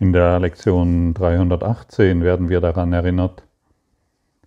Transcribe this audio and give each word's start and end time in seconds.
In 0.00 0.12
der 0.12 0.38
Lektion 0.38 1.12
318 1.12 2.22
werden 2.22 2.48
wir 2.48 2.60
daran 2.60 2.92
erinnert, 2.92 3.42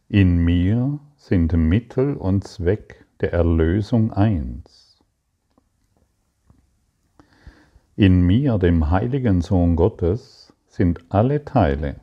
in 0.07 0.37
mir 0.37 0.99
sind 1.17 1.51
Mittel 1.51 2.15
und 2.15 2.47
Zweck 2.47 3.05
der 3.19 3.33
Erlösung 3.33 4.13
eins. 4.13 4.97
In 7.97 8.21
mir, 8.21 8.59
dem 8.59 8.91
heiligen 8.91 9.41
Sohn 9.41 9.75
Gottes, 9.75 10.53
sind 10.67 11.03
alle 11.09 11.43
Teile 11.43 11.99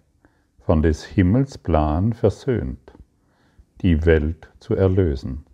von 0.61 0.83
des 0.83 1.05
Himmels 1.05 1.57
Plan 1.57 2.13
versöhnt, 2.13 2.93
die 3.81 4.05
Welt 4.05 4.51
zu 4.61 4.75
erlösen. 4.75 5.47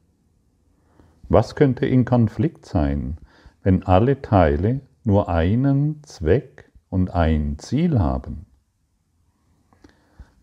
Was 1.29 1.55
könnte 1.55 1.87
in 1.87 2.05
Konflikt 2.05 2.67
sein, 2.67 3.19
wenn 3.63 3.85
alle 3.85 4.21
Teile 4.21 4.81
nur 5.05 5.29
einen 5.29 6.03
Zweck 6.03 6.73
und 6.95 7.11
ein 7.11 7.59
Ziel 7.59 7.99
haben? 7.99 8.47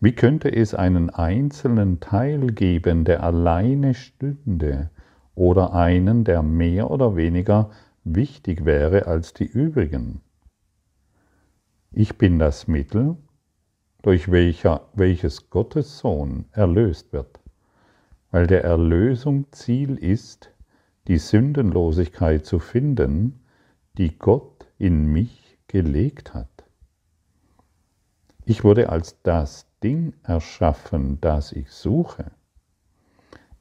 Wie 0.00 0.12
könnte 0.12 0.54
es 0.54 0.74
einen 0.74 1.08
einzelnen 1.08 1.98
Teil 1.98 2.48
geben, 2.48 3.06
der 3.06 3.22
alleine 3.22 3.94
stünde, 3.94 4.90
oder 5.34 5.72
einen, 5.72 6.24
der 6.24 6.42
mehr 6.42 6.90
oder 6.90 7.16
weniger 7.16 7.70
wichtig 8.04 8.66
wäre 8.66 9.06
als 9.06 9.32
die 9.32 9.46
übrigen? 9.46 10.20
Ich 11.90 12.18
bin 12.18 12.38
das 12.38 12.68
Mittel, 12.68 13.16
durch 14.02 14.30
welcher, 14.30 14.88
welches 14.92 15.48
Gottes 15.48 16.00
Sohn 16.00 16.44
erlöst 16.52 17.14
wird, 17.14 17.40
weil 18.30 18.46
der 18.46 18.62
Erlösung 18.62 19.46
Ziel 19.52 19.96
ist, 19.96 20.52
die 21.08 21.16
Sündenlosigkeit 21.16 22.44
zu 22.44 22.58
finden, 22.58 23.40
die 23.96 24.18
Gott 24.18 24.66
in 24.76 25.06
mich 25.06 25.41
gelegt 25.72 26.34
hat. 26.34 26.64
Ich 28.44 28.62
wurde 28.62 28.90
als 28.90 29.22
das 29.22 29.66
Ding 29.82 30.12
erschaffen, 30.22 31.18
das 31.22 31.50
ich 31.52 31.70
suche. 31.70 32.30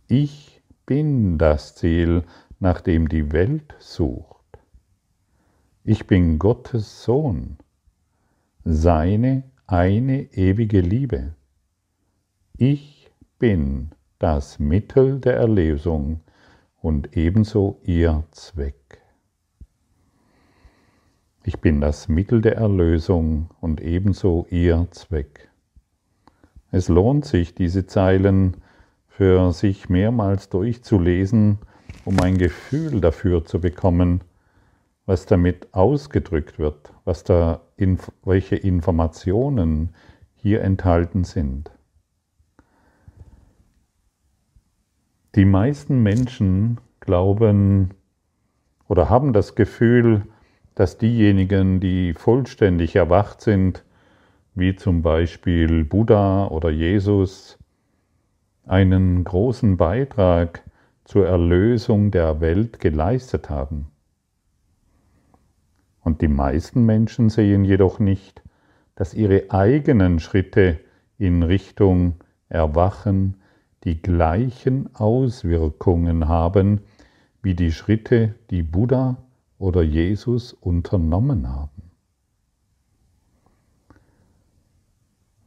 Ich 0.09 0.62
bin 0.86 1.38
das 1.38 1.73
Ziel, 1.76 2.26
nach 2.59 2.81
dem 2.81 3.08
die 3.08 3.31
Welt 3.31 3.73
sucht. 3.80 4.59
Ich 5.86 6.06
bin 6.06 6.38
Gottes 6.38 7.06
Sohn, 7.06 7.58
seine 8.66 9.44
eine 9.66 10.23
ewige 10.34 10.81
Liebe. 10.81 11.36
Ich 12.58 13.09
bin 13.40 13.92
das 14.20 14.59
Mittel 14.59 15.22
der 15.22 15.38
Erlösung 15.38 16.20
und 16.81 17.16
ebenso 17.16 17.80
ihr 17.84 18.25
Zweck. 18.31 19.01
Ich 21.44 21.59
bin 21.59 21.81
das 21.81 22.08
Mittel 22.08 22.39
der 22.39 22.56
Erlösung 22.58 23.50
und 23.61 23.81
ebenso 23.81 24.45
ihr 24.52 24.88
Zweck. 24.92 25.50
Es 26.70 26.88
lohnt 26.88 27.25
sich, 27.25 27.56
diese 27.56 27.88
Zeilen 27.88 28.58
für 29.08 29.52
sich 29.52 29.89
mehrmals 29.89 30.50
durchzulesen, 30.50 31.58
um 32.06 32.19
ein 32.19 32.38
Gefühl 32.38 33.02
dafür 33.02 33.44
zu 33.44 33.59
bekommen, 33.59 34.22
was 35.08 35.25
damit 35.25 35.73
ausgedrückt 35.73 36.59
wird, 36.59 36.94
was 37.06 37.23
da, 37.23 37.62
welche 38.23 38.56
Informationen 38.56 39.95
hier 40.36 40.62
enthalten 40.62 41.23
sind. 41.23 41.72
Die 45.34 45.45
meisten 45.45 46.03
Menschen 46.03 46.80
glauben 47.00 47.95
oder 48.88 49.09
haben 49.09 49.34
das 49.34 49.56
Gefühl, 49.56 50.28
dass 50.82 50.98
diejenigen, 50.98 51.80
die 51.80 52.16
vollständig 52.16 52.96
erwacht 52.96 53.42
sind, 53.42 53.86
wie 54.56 54.76
zum 54.76 55.04
Beispiel 55.04 55.86
Buddha 55.86 56.48
oder 56.48 56.72
Jesus, 56.72 57.60
einen 58.66 59.24
großen 59.24 59.78
Beitrag 59.78 60.64
zur 61.03 61.28
Erlösung 61.28 62.09
der 62.09 62.42
Welt 62.42 62.80
geleistet 62.80 63.52
haben. 63.52 63.92
Und 66.03 66.24
die 66.24 66.28
meisten 66.28 66.84
Menschen 66.84 67.30
sehen 67.30 67.63
jedoch 67.63 68.00
nicht, 68.00 68.42
dass 68.96 69.13
ihre 69.13 69.52
eigenen 69.52 70.19
Schritte 70.19 70.80
in 71.19 71.44
Richtung 71.44 72.16
Erwachen 72.50 73.38
die 73.84 74.02
gleichen 74.02 74.96
Auswirkungen 74.96 76.28
haben 76.28 76.81
wie 77.44 77.53
die 77.53 77.72
Schritte, 77.72 78.34
die 78.50 78.63
Buddha 78.63 79.18
oder 79.62 79.84
Jesus 79.84 80.54
unternommen 80.54 81.48
haben. 81.48 81.92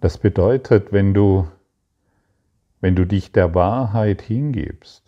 Das 0.01 0.19
bedeutet, 0.19 0.93
wenn 0.93 1.15
du, 1.15 1.49
wenn 2.81 2.95
du 2.95 3.07
dich 3.07 3.33
der 3.33 3.57
Wahrheit 3.57 4.23
hingibst, 4.23 5.03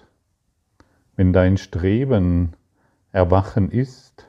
wenn 1.14 1.32
dein 1.32 1.56
Streben 1.56 2.54
Erwachen 3.12 3.70
ist, 3.70 4.26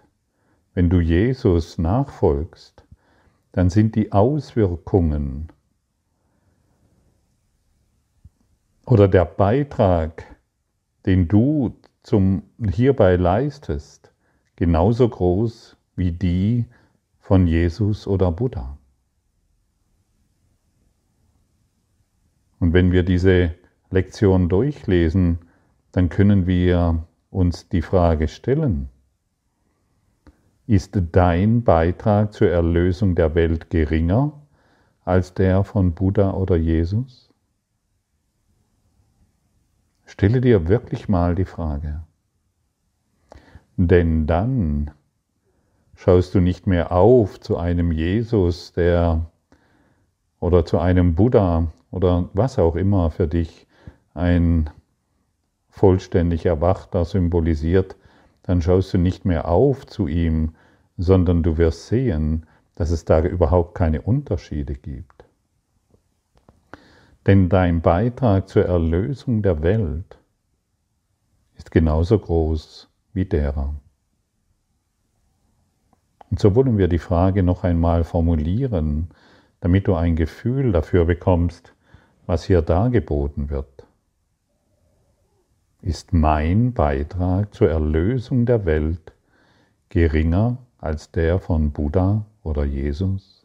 wenn 0.76 0.92
du 0.92 1.00
Jesus 1.00 1.80
nachfolgst, 1.80 2.86
dann 3.54 3.72
sind 3.72 3.96
die 3.96 4.12
Auswirkungen 4.12 5.48
oder 8.86 9.08
der 9.08 9.26
Beitrag, 9.26 10.24
den 11.08 11.28
du 11.28 11.76
zum, 12.04 12.44
hierbei 12.59 13.16
leistest, 13.16 14.12
genauso 14.57 15.07
groß 15.07 15.78
wie 15.95 16.12
die 16.12 16.66
von 17.19 17.47
Jesus 17.47 18.06
oder 18.06 18.31
Buddha. 18.31 18.78
Und 22.59 22.73
wenn 22.73 22.91
wir 22.91 23.03
diese 23.03 23.56
Lektion 23.90 24.50
durchlesen, 24.50 25.40
dann 25.91 26.09
können 26.09 26.47
wir 26.47 27.06
uns 27.29 27.69
die 27.69 27.81
Frage 27.81 28.28
stellen, 28.28 28.90
ist 30.66 31.00
dein 31.13 31.63
Beitrag 31.63 32.34
zur 32.34 32.50
Erlösung 32.50 33.16
der 33.16 33.35
Welt 33.35 33.69
geringer 33.69 34.34
als 35.06 35.34
der 35.34 35.63
von 35.63 35.94
Buddha 35.94 36.31
oder 36.31 36.57
Jesus? 36.57 37.29
Stelle 40.06 40.41
dir 40.41 40.67
wirklich 40.67 41.07
mal 41.07 41.35
die 41.35 41.46
Frage. 41.46 42.01
Denn 43.80 44.26
dann 44.26 44.90
schaust 45.96 46.34
du 46.34 46.40
nicht 46.40 46.66
mehr 46.66 46.92
auf 46.92 47.40
zu 47.40 47.58
einem 47.58 47.92
Jesus, 47.92 48.74
der 48.74 49.30
oder 50.40 50.66
zu 50.66 50.80
einem 50.80 51.14
Buddha 51.14 51.68
oder 51.92 52.30
was 52.34 52.58
auch 52.58 52.76
immer 52.76 53.12
für 53.12 53.28
dich 53.28 53.68
ein 54.16 54.72
vollständig 55.70 56.48
Erwachter 56.48 57.06
symbolisiert, 57.06 57.96
dann 58.42 58.64
schaust 58.64 58.96
du 58.96 58.98
nicht 58.98 59.26
mehr 59.26 59.48
auf 59.48 59.86
zu 59.86 60.08
ihm, 60.08 60.56
sondern 60.98 61.44
du 61.44 61.58
wirst 61.58 61.86
sehen, 61.88 62.48
dass 62.74 62.90
es 62.90 63.06
da 63.06 63.22
überhaupt 63.22 63.76
keine 63.76 64.02
Unterschiede 64.02 64.74
gibt. 64.74 65.26
Denn 67.28 67.48
dein 67.48 67.82
Beitrag 67.82 68.50
zur 68.50 68.66
Erlösung 68.66 69.44
der 69.44 69.62
Welt 69.62 70.18
ist 71.58 71.70
genauso 71.70 72.18
groß 72.18 72.87
wie 73.17 73.25
derer. 73.25 73.73
Und 76.29 76.39
so 76.39 76.55
wollen 76.55 76.78
wir 76.78 76.88
die 76.88 77.00
Frage 77.00 77.41
noch 77.41 77.63
einmal 77.63 78.03
formulieren, 78.03 79.09
damit 79.59 79.88
du 79.88 79.95
ein 79.95 80.16
Gefühl 80.16 80.72
dafür 80.72 81.05
bekommst, 81.05 81.73
was 82.28 82.44
hier 82.44 82.61
dargeboten 82.61 83.50
wird. 83.50 83.88
Ist 85.81 86.13
mein 86.13 86.73
Beitrag 86.73 87.55
zur 87.55 87.69
Erlösung 87.72 88.45
der 88.45 88.66
Welt 88.66 89.13
geringer 89.89 90.57
als 90.78 91.11
der 91.11 91.39
von 91.39 91.72
Buddha 91.72 92.25
oder 92.44 92.66
Jesus? 92.66 93.37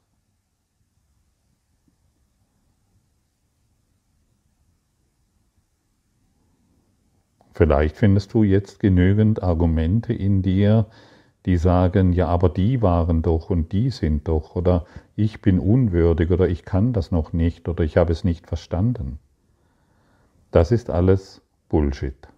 Vielleicht 7.54 7.96
findest 7.96 8.32
du 8.34 8.44
jetzt 8.44 8.80
genügend 8.80 9.42
Argumente 9.42 10.12
in 10.12 10.42
dir, 10.42 10.86
die 11.44 11.56
sagen, 11.56 12.12
ja, 12.12 12.28
aber 12.28 12.48
die 12.48 12.82
waren 12.82 13.22
doch 13.22 13.50
und 13.50 13.72
die 13.72 13.90
sind 13.90 14.28
doch 14.28 14.54
oder 14.56 14.86
ich 15.16 15.42
bin 15.42 15.58
unwürdig 15.58 16.30
oder 16.30 16.48
ich 16.48 16.64
kann 16.64 16.92
das 16.92 17.10
noch 17.10 17.32
nicht 17.32 17.68
oder 17.68 17.84
ich 17.84 17.96
habe 17.96 18.12
es 18.12 18.24
nicht 18.24 18.46
verstanden. 18.46 19.18
Das 20.50 20.70
ist 20.70 20.88
alles 20.88 21.42
Bullshit. 21.68 22.28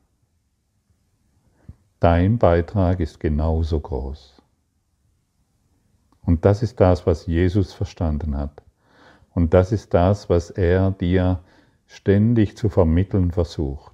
Dein 2.01 2.39
Beitrag 2.39 3.01
ist 3.01 3.21
genauso 3.21 3.81
groß. 3.81 4.43
Und 6.23 6.45
das 6.45 6.63
ist 6.63 6.81
das, 6.81 7.07
was 7.07 7.27
Jesus 7.27 7.73
verstanden 7.73 8.37
hat. 8.37 8.63
Und 9.35 9.53
das 9.53 9.73
ist 9.73 9.93
das, 9.95 10.31
was 10.31 10.51
er 10.51 10.91
dir 10.93 11.41
ständig 11.87 12.57
zu 12.57 12.69
vermitteln 12.69 13.31
versucht. 13.31 13.94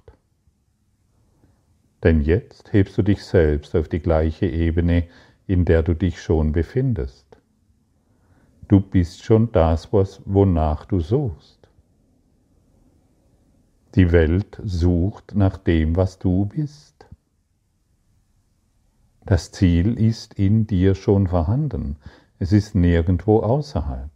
Denn 2.03 2.21
jetzt 2.21 2.73
hebst 2.73 2.97
du 2.97 3.03
dich 3.03 3.23
selbst 3.23 3.75
auf 3.75 3.87
die 3.87 3.99
gleiche 3.99 4.47
Ebene, 4.47 5.07
in 5.45 5.65
der 5.65 5.83
du 5.83 5.93
dich 5.93 6.21
schon 6.21 6.51
befindest. 6.51 7.25
Du 8.67 8.79
bist 8.79 9.23
schon 9.23 9.51
das, 9.51 9.91
was, 9.93 10.21
wonach 10.25 10.85
du 10.85 10.99
suchst. 10.99 11.67
Die 13.95 14.11
Welt 14.11 14.59
sucht 14.63 15.35
nach 15.35 15.57
dem, 15.57 15.95
was 15.97 16.17
du 16.17 16.45
bist. 16.45 17.05
Das 19.25 19.51
Ziel 19.51 19.99
ist 19.99 20.33
in 20.35 20.65
dir 20.65 20.95
schon 20.95 21.27
vorhanden. 21.27 21.97
Es 22.39 22.53
ist 22.53 22.73
nirgendwo 22.73 23.41
außerhalb. 23.41 24.09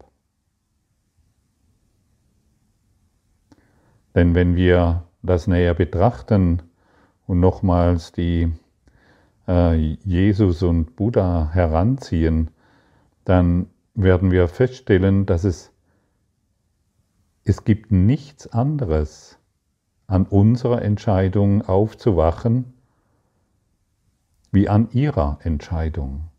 Denn 4.16 4.34
wenn 4.34 4.56
wir 4.56 5.04
das 5.22 5.48
näher 5.48 5.74
betrachten 5.74 6.62
und 7.28 7.40
nochmals 7.40 8.12
die 8.12 8.52
äh, 9.48 9.76
Jesus 10.04 10.64
und 10.64 10.96
Buddha 10.96 11.50
heranziehen, 11.54 12.52
dann 13.24 13.68
werden 13.94 14.32
wir 14.32 14.48
feststellen, 14.48 15.26
dass 15.26 15.44
es, 15.44 15.72
es 17.44 17.64
gibt 17.64 17.92
nichts 17.92 18.48
anderes 18.48 19.38
an 20.08 20.26
unserer 20.26 20.82
Entscheidung 20.82 21.64
aufzuwachen, 21.64 22.74
wie 24.52 24.70
an 24.70 24.90
ihrer 24.92 25.40
Entscheidung. 25.44 26.30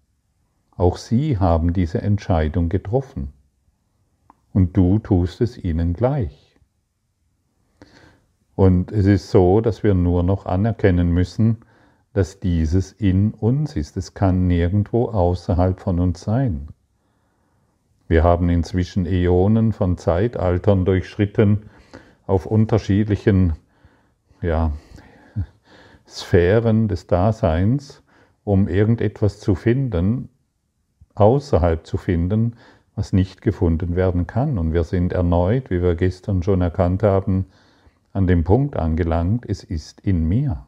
Auch 0.76 0.96
sie 0.96 1.38
haben 1.38 1.72
diese 1.72 2.02
Entscheidung 2.02 2.68
getroffen. 2.68 3.32
Und 4.52 4.76
du 4.76 4.98
tust 4.98 5.40
es 5.40 5.58
ihnen 5.58 5.94
gleich. 5.94 6.45
Und 8.56 8.90
es 8.90 9.04
ist 9.04 9.30
so, 9.30 9.60
dass 9.60 9.82
wir 9.82 9.94
nur 9.94 10.22
noch 10.22 10.46
anerkennen 10.46 11.10
müssen, 11.10 11.58
dass 12.14 12.40
dieses 12.40 12.92
in 12.92 13.32
uns 13.32 13.76
ist. 13.76 13.98
Es 13.98 14.14
kann 14.14 14.46
nirgendwo 14.46 15.10
außerhalb 15.10 15.78
von 15.78 16.00
uns 16.00 16.22
sein. 16.22 16.68
Wir 18.08 18.24
haben 18.24 18.48
inzwischen 18.48 19.04
Äonen 19.04 19.74
von 19.74 19.98
Zeitaltern 19.98 20.86
durchschritten 20.86 21.68
auf 22.26 22.46
unterschiedlichen 22.46 23.52
ja, 24.40 24.72
Sphären 26.08 26.88
des 26.88 27.06
Daseins, 27.06 28.02
um 28.42 28.68
irgendetwas 28.68 29.38
zu 29.38 29.54
finden, 29.54 30.30
außerhalb 31.14 31.86
zu 31.86 31.98
finden, 31.98 32.56
was 32.94 33.12
nicht 33.12 33.42
gefunden 33.42 33.96
werden 33.96 34.26
kann. 34.26 34.56
Und 34.56 34.72
wir 34.72 34.84
sind 34.84 35.12
erneut, 35.12 35.68
wie 35.68 35.82
wir 35.82 35.94
gestern 35.94 36.42
schon 36.42 36.62
erkannt 36.62 37.02
haben, 37.02 37.46
an 38.16 38.26
dem 38.26 38.44
Punkt 38.44 38.76
angelangt, 38.76 39.44
es 39.46 39.62
ist 39.62 40.00
in 40.00 40.26
mir. 40.26 40.66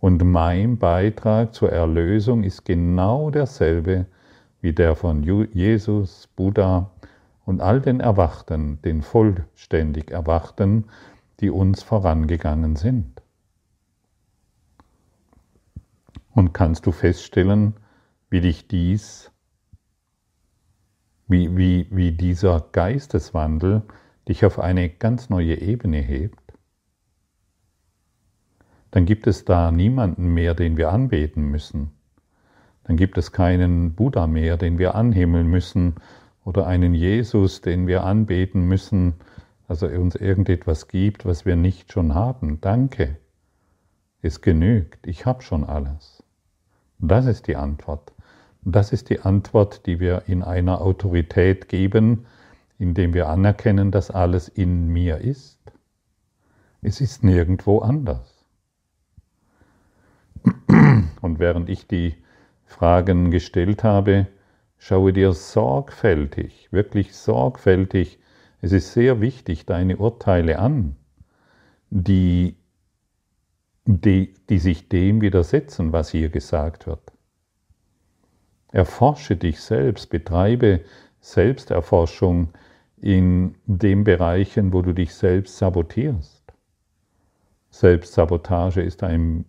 Und 0.00 0.24
mein 0.24 0.78
Beitrag 0.78 1.54
zur 1.54 1.70
Erlösung 1.70 2.42
ist 2.42 2.64
genau 2.64 3.30
derselbe, 3.30 4.06
wie 4.62 4.72
der 4.72 4.96
von 4.96 5.22
Jesus, 5.22 6.26
Buddha 6.34 6.90
und 7.44 7.60
all 7.60 7.82
den 7.82 8.00
Erwachten, 8.00 8.80
den 8.80 9.02
vollständig 9.02 10.10
Erwachten, 10.10 10.86
die 11.40 11.50
uns 11.50 11.82
vorangegangen 11.82 12.74
sind. 12.76 13.20
Und 16.34 16.54
kannst 16.54 16.86
du 16.86 16.92
feststellen, 16.92 17.74
wie 18.30 18.40
dich 18.40 18.68
dies, 18.68 19.30
wie, 21.26 21.54
wie, 21.58 21.88
wie 21.90 22.12
dieser 22.12 22.64
Geisteswandel 22.72 23.82
dich 24.28 24.44
auf 24.44 24.58
eine 24.58 24.88
ganz 24.88 25.30
neue 25.30 25.60
Ebene 25.60 25.98
hebt? 25.98 26.40
Dann 28.90 29.04
gibt 29.04 29.26
es 29.26 29.44
da 29.44 29.70
niemanden 29.70 30.32
mehr, 30.32 30.54
den 30.54 30.76
wir 30.76 30.90
anbeten 30.90 31.50
müssen 31.50 31.98
dann 32.88 32.96
gibt 32.96 33.18
es 33.18 33.32
keinen 33.32 33.92
Buddha 33.92 34.26
mehr, 34.26 34.56
den 34.56 34.78
wir 34.78 34.94
anhimmeln 34.94 35.46
müssen 35.46 35.96
oder 36.42 36.66
einen 36.66 36.94
Jesus, 36.94 37.60
den 37.60 37.86
wir 37.86 38.02
anbeten 38.02 38.66
müssen, 38.66 39.12
also 39.68 39.86
er 39.86 40.00
uns 40.00 40.14
irgendetwas 40.14 40.88
gibt, 40.88 41.26
was 41.26 41.44
wir 41.44 41.54
nicht 41.54 41.92
schon 41.92 42.14
haben. 42.14 42.62
Danke. 42.62 43.18
Es 44.22 44.40
genügt. 44.40 45.06
Ich 45.06 45.26
habe 45.26 45.42
schon 45.42 45.64
alles. 45.64 46.24
Das 46.98 47.26
ist 47.26 47.46
die 47.46 47.56
Antwort. 47.56 48.12
Das 48.62 48.94
ist 48.94 49.10
die 49.10 49.20
Antwort, 49.20 49.84
die 49.84 50.00
wir 50.00 50.22
in 50.26 50.42
einer 50.42 50.80
Autorität 50.80 51.68
geben, 51.68 52.24
indem 52.78 53.12
wir 53.14 53.28
anerkennen, 53.28 53.90
dass 53.90 54.10
alles 54.10 54.48
in 54.48 54.88
mir 54.88 55.18
ist. 55.18 55.58
Es 56.80 57.00
ist 57.00 57.24
nirgendwo 57.24 57.80
anders. 57.80 58.44
Und 61.20 61.38
während 61.38 61.68
ich 61.68 61.86
die 61.86 62.14
Fragen 62.64 63.30
gestellt 63.30 63.82
habe, 63.82 64.28
schaue 64.78 65.12
dir 65.12 65.32
sorgfältig, 65.32 66.68
wirklich 66.70 67.14
sorgfältig, 67.16 68.18
es 68.60 68.72
ist 68.72 68.92
sehr 68.92 69.20
wichtig, 69.20 69.66
deine 69.66 69.96
Urteile 69.96 70.58
an, 70.58 70.96
die, 71.90 72.56
die, 73.84 74.34
die 74.48 74.58
sich 74.58 74.88
dem 74.88 75.20
widersetzen, 75.20 75.92
was 75.92 76.10
hier 76.10 76.28
gesagt 76.28 76.86
wird. 76.86 77.12
Erforsche 78.70 79.36
dich 79.36 79.60
selbst, 79.60 80.10
betreibe 80.10 80.84
Selbsterforschung 81.20 82.50
in 83.00 83.54
den 83.66 84.04
Bereichen, 84.04 84.72
wo 84.72 84.82
du 84.82 84.92
dich 84.92 85.14
selbst 85.14 85.58
sabotierst. 85.58 86.42
Selbstsabotage 87.70 88.80
ist 88.80 89.02
ein 89.02 89.44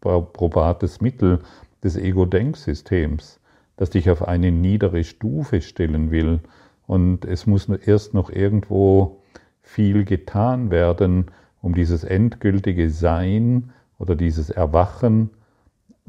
probates 0.00 1.00
Mittel, 1.00 1.40
des 1.82 1.96
Ego-Denksystems, 1.96 3.40
das 3.76 3.90
dich 3.90 4.10
auf 4.10 4.26
eine 4.26 4.52
niedere 4.52 5.04
Stufe 5.04 5.60
stellen 5.62 6.10
will. 6.10 6.40
Und 6.86 7.24
es 7.24 7.46
muss 7.46 7.68
erst 7.68 8.14
noch 8.14 8.30
irgendwo 8.30 9.22
viel 9.62 10.04
getan 10.04 10.70
werden, 10.70 11.30
um 11.62 11.74
dieses 11.74 12.04
endgültige 12.04 12.90
Sein 12.90 13.72
oder 13.98 14.16
dieses 14.16 14.50
Erwachen 14.50 15.30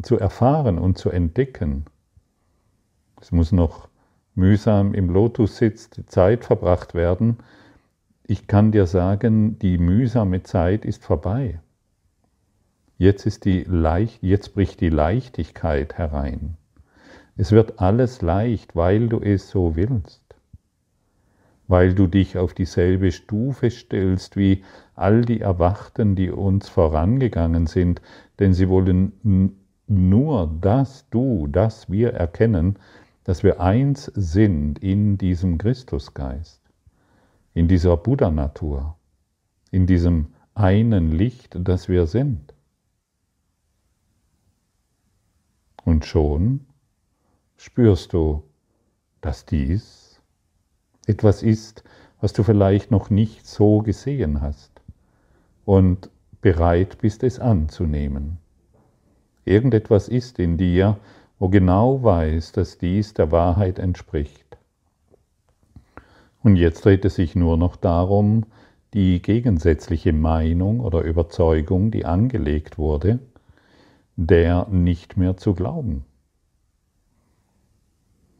zu 0.01 0.17
erfahren 0.17 0.79
und 0.79 0.97
zu 0.97 1.09
entdecken. 1.09 1.85
Es 3.19 3.31
muss 3.31 3.51
noch 3.51 3.87
mühsam 4.35 4.93
im 4.93 5.09
Lotussitz 5.09 5.89
Zeit 6.07 6.45
verbracht 6.45 6.93
werden. 6.93 7.37
Ich 8.25 8.47
kann 8.47 8.71
dir 8.71 8.85
sagen, 8.85 9.59
die 9.59 9.77
mühsame 9.77 10.43
Zeit 10.43 10.85
ist 10.85 11.03
vorbei. 11.03 11.59
Jetzt, 12.97 13.25
ist 13.25 13.45
die 13.45 13.63
Leicht, 13.63 14.21
jetzt 14.21 14.53
bricht 14.53 14.79
die 14.79 14.89
Leichtigkeit 14.89 15.97
herein. 15.97 16.55
Es 17.35 17.51
wird 17.51 17.79
alles 17.79 18.21
leicht, 18.21 18.75
weil 18.75 19.09
du 19.09 19.19
es 19.19 19.49
so 19.49 19.75
willst. 19.75 20.21
Weil 21.67 21.95
du 21.95 22.05
dich 22.05 22.37
auf 22.37 22.53
dieselbe 22.53 23.11
Stufe 23.11 23.71
stellst 23.71 24.37
wie 24.37 24.63
all 24.95 25.21
die 25.21 25.41
Erwachten, 25.41 26.15
die 26.15 26.29
uns 26.29 26.69
vorangegangen 26.69 27.65
sind, 27.65 28.01
denn 28.39 28.53
sie 28.53 28.69
wollen 28.69 29.13
nur, 29.87 30.55
dass 30.61 31.09
du, 31.09 31.47
dass 31.47 31.89
wir 31.89 32.13
erkennen, 32.13 32.77
dass 33.23 33.43
wir 33.43 33.59
eins 33.61 34.05
sind 34.15 34.79
in 34.79 35.17
diesem 35.17 35.57
Christusgeist, 35.57 36.61
in 37.53 37.67
dieser 37.67 37.97
Buddha-Natur, 37.97 38.95
in 39.71 39.85
diesem 39.85 40.33
einen 40.53 41.11
Licht, 41.11 41.57
das 41.59 41.87
wir 41.87 42.07
sind. 42.07 42.53
Und 45.83 46.05
schon 46.05 46.65
spürst 47.57 48.13
du, 48.13 48.43
dass 49.21 49.45
dies 49.45 50.19
etwas 51.05 51.43
ist, 51.43 51.83
was 52.19 52.33
du 52.33 52.43
vielleicht 52.43 52.91
noch 52.91 53.09
nicht 53.09 53.47
so 53.47 53.79
gesehen 53.79 54.41
hast 54.41 54.81
und 55.65 56.09
bereit 56.41 56.97
bist 56.99 57.23
es 57.23 57.39
anzunehmen. 57.39 58.37
Irgendetwas 59.45 60.07
ist 60.07 60.39
in 60.39 60.57
dir, 60.57 60.97
wo 61.41 61.49
genau 61.49 62.03
weiß, 62.03 62.51
dass 62.51 62.77
dies 62.77 63.15
der 63.15 63.31
Wahrheit 63.31 63.79
entspricht. 63.79 64.59
Und 66.43 66.55
jetzt 66.55 66.85
dreht 66.85 67.03
es 67.03 67.15
sich 67.15 67.35
nur 67.35 67.57
noch 67.57 67.77
darum, 67.77 68.45
die 68.93 69.23
gegensätzliche 69.23 70.13
Meinung 70.13 70.81
oder 70.81 71.01
Überzeugung, 71.01 71.89
die 71.89 72.05
angelegt 72.05 72.77
wurde, 72.77 73.17
der 74.15 74.67
nicht 74.69 75.17
mehr 75.17 75.35
zu 75.35 75.55
glauben. 75.55 76.05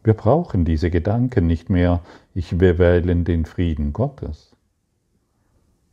Wir 0.04 0.14
brauchen 0.14 0.64
diese 0.64 0.92
Gedanken 0.92 1.48
nicht 1.48 1.72
mehr, 1.72 2.02
ich, 2.36 2.60
wählen 2.60 3.24
den 3.26 3.46
Frieden 3.46 3.94
Gottes. 3.94 4.56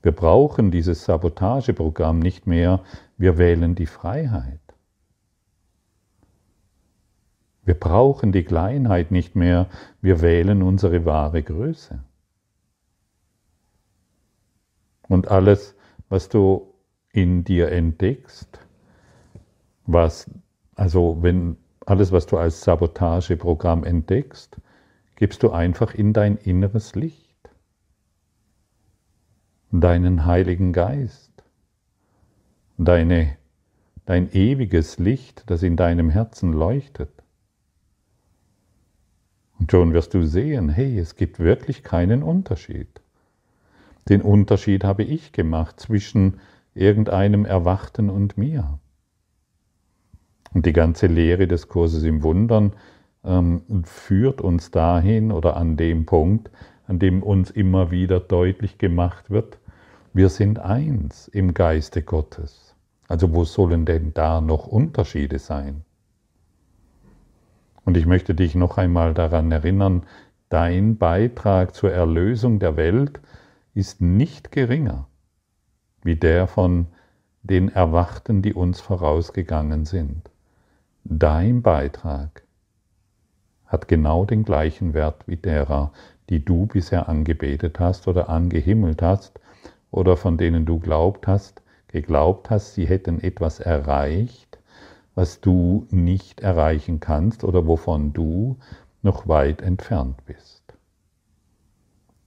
Wir 0.02 0.12
brauchen 0.12 0.70
dieses 0.70 1.06
Sabotageprogramm 1.06 2.18
nicht 2.18 2.46
mehr, 2.46 2.80
wir 3.16 3.38
wählen 3.38 3.74
die 3.74 3.86
Freiheit. 3.86 4.67
Wir 7.68 7.78
brauchen 7.78 8.32
die 8.32 8.44
Kleinheit 8.44 9.10
nicht 9.10 9.37
mehr, 9.37 9.66
wir 10.00 10.22
wählen 10.22 10.62
unsere 10.62 11.04
wahre 11.04 11.42
Größe. 11.42 12.02
Und 15.06 15.28
alles, 15.28 15.75
was 16.08 16.30
du 16.30 16.72
in 17.12 17.44
dir 17.44 17.70
entdeckst, 17.70 18.58
was, 19.84 20.30
also 20.76 21.18
wenn 21.20 21.58
alles, 21.84 22.10
was 22.10 22.25
du 22.25 22.38
als 22.38 22.62
Sabotageprogramm 22.62 23.84
entdeckst, 23.84 24.56
gibst 25.16 25.42
du 25.42 25.50
einfach 25.50 25.92
in 25.92 26.14
dein 26.14 26.38
inneres 26.38 26.94
Licht, 26.94 27.50
deinen 29.72 30.25
Heiligen 30.25 30.72
Geist, 30.72 31.44
deine, 32.78 33.37
dein 34.06 34.32
ewiges 34.32 34.98
Licht, 34.98 35.42
das 35.50 35.62
in 35.62 35.76
deinem 35.76 36.08
Herzen 36.08 36.54
leuchtet. 36.54 37.17
Und 39.68 39.72
schon 39.72 39.92
wirst 39.92 40.14
du 40.14 40.22
sehen, 40.22 40.70
hey, 40.70 40.98
es 40.98 41.14
gibt 41.14 41.40
wirklich 41.40 41.82
keinen 41.82 42.22
Unterschied. 42.22 42.88
Den 44.08 44.22
Unterschied 44.22 44.82
habe 44.82 45.02
ich 45.02 45.32
gemacht 45.32 45.78
zwischen 45.78 46.40
irgendeinem 46.72 47.44
Erwachten 47.44 48.08
und 48.08 48.38
mir. 48.38 48.78
Und 50.54 50.64
die 50.64 50.72
ganze 50.72 51.06
Lehre 51.06 51.46
des 51.46 51.68
Kurses 51.68 52.02
im 52.04 52.22
Wundern 52.22 52.72
ähm, 53.22 53.60
führt 53.84 54.40
uns 54.40 54.70
dahin 54.70 55.32
oder 55.32 55.58
an 55.58 55.76
dem 55.76 56.06
Punkt, 56.06 56.50
an 56.87 56.98
dem 56.98 57.22
uns 57.22 57.50
immer 57.50 57.90
wieder 57.90 58.20
deutlich 58.20 58.78
gemacht 58.78 59.28
wird, 59.28 59.58
wir 60.14 60.30
sind 60.30 60.60
eins 60.60 61.28
im 61.28 61.52
Geiste 61.52 62.00
Gottes. 62.00 62.75
Also 63.06 63.34
wo 63.34 63.44
sollen 63.44 63.84
denn 63.84 64.14
da 64.14 64.40
noch 64.40 64.66
Unterschiede 64.66 65.38
sein? 65.38 65.84
Und 67.88 67.97
ich 67.97 68.04
möchte 68.04 68.35
dich 68.35 68.54
noch 68.54 68.76
einmal 68.76 69.14
daran 69.14 69.50
erinnern, 69.50 70.02
dein 70.50 70.99
Beitrag 70.99 71.75
zur 71.75 71.90
Erlösung 71.90 72.59
der 72.59 72.76
Welt 72.76 73.18
ist 73.73 74.02
nicht 74.02 74.52
geringer 74.52 75.07
wie 76.02 76.14
der 76.14 76.49
von 76.49 76.88
den 77.42 77.71
Erwachten, 77.71 78.42
die 78.42 78.52
uns 78.52 78.83
vorausgegangen 78.83 79.87
sind. 79.87 80.30
Dein 81.04 81.62
Beitrag 81.62 82.42
hat 83.64 83.88
genau 83.88 84.26
den 84.26 84.45
gleichen 84.45 84.92
Wert 84.92 85.26
wie 85.26 85.37
derer, 85.37 85.90
die 86.28 86.45
du 86.45 86.66
bisher 86.66 87.09
angebetet 87.09 87.80
hast 87.80 88.07
oder 88.07 88.28
angehimmelt 88.28 89.00
hast 89.00 89.40
oder 89.90 90.18
von 90.18 90.37
denen 90.37 90.66
du 90.66 90.78
glaubt 90.78 91.26
hast, 91.26 91.62
geglaubt 91.87 92.50
hast, 92.50 92.75
sie 92.75 92.87
hätten 92.87 93.23
etwas 93.23 93.61
erreicht, 93.61 94.57
was 95.18 95.40
du 95.40 95.84
nicht 95.90 96.42
erreichen 96.42 97.00
kannst 97.00 97.42
oder 97.42 97.66
wovon 97.66 98.12
du 98.12 98.56
noch 99.02 99.26
weit 99.26 99.62
entfernt 99.62 100.25
bist. 100.26 100.62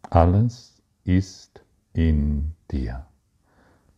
Alles 0.09 0.83
ist 1.05 1.63
in 1.93 2.51
dir. 2.69 3.05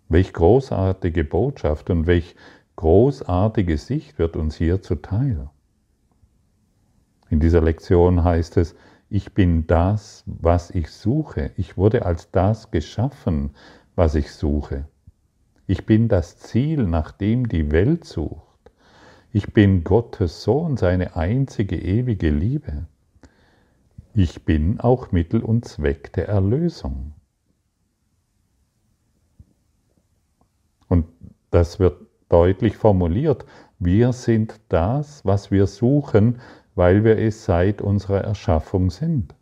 Welch 0.09 0.31
großartige 0.31 1.23
Botschaft 1.23 1.89
und 1.89 2.05
welch 2.05 2.35
großartige 2.75 3.79
Sicht 3.79 4.19
wird 4.19 4.35
uns 4.35 4.57
hier 4.57 4.83
zuteil. 4.83 5.49
In 7.31 7.39
dieser 7.39 7.61
Lektion 7.61 8.23
heißt 8.23 8.57
es, 8.57 8.75
ich 9.09 9.33
bin 9.33 9.65
das, 9.65 10.23
was 10.27 10.69
ich 10.69 10.91
suche. 10.91 11.49
Ich 11.57 11.77
wurde 11.77 12.05
als 12.05 12.29
das 12.29 12.69
geschaffen, 12.69 13.55
was 13.95 14.13
ich 14.13 14.31
suche. 14.31 14.87
Ich 15.65 15.87
bin 15.87 16.09
das 16.09 16.37
Ziel, 16.37 16.85
nach 16.85 17.11
dem 17.11 17.47
die 17.49 17.71
Welt 17.71 18.05
sucht. 18.05 18.52
Ich 19.35 19.51
bin 19.51 19.83
Gottes 19.83 20.43
Sohn, 20.43 20.77
seine 20.77 21.15
einzige 21.15 21.75
ewige 21.75 22.29
Liebe. 22.29 22.85
Ich 24.13 24.45
bin 24.45 24.79
auch 24.79 25.11
Mittel 25.11 25.41
und 25.41 25.65
Zweck 25.65 26.13
der 26.13 26.27
Erlösung. 26.27 27.15
Und 30.87 31.07
das 31.49 31.79
wird 31.79 31.99
deutlich 32.29 32.77
formuliert. 32.77 33.43
Wir 33.79 34.13
sind 34.13 34.61
das, 34.69 35.25
was 35.25 35.49
wir 35.49 35.65
suchen, 35.65 36.39
weil 36.75 37.03
wir 37.03 37.17
es 37.17 37.43
seit 37.43 37.81
unserer 37.81 38.21
Erschaffung 38.21 38.91
sind. 38.91 39.33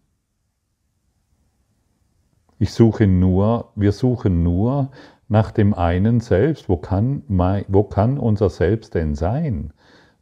Ich 2.59 2.71
suche 2.71 3.07
nur, 3.07 3.73
wir 3.75 3.91
suchen 3.91 4.41
nur 4.41 4.89
nach 5.27 5.51
dem 5.51 5.73
einen 5.73 6.21
Selbst. 6.21 6.69
Wo 6.69 6.77
kann, 6.77 7.23
wo 7.67 7.83
kann 7.83 8.17
unser 8.17 8.49
Selbst 8.49 8.95
denn 8.95 9.15
sein, 9.15 9.73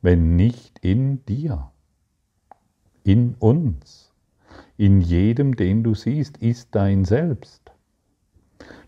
wenn 0.02 0.36
nicht 0.36 0.80
in 0.80 1.26
dir, 1.26 1.72
in 3.04 3.36
uns? 3.40 4.14
In 4.78 5.02
jedem, 5.02 5.56
den 5.56 5.84
du 5.84 5.94
siehst, 5.94 6.38
ist 6.38 6.74
dein 6.74 7.04
Selbst. 7.04 7.72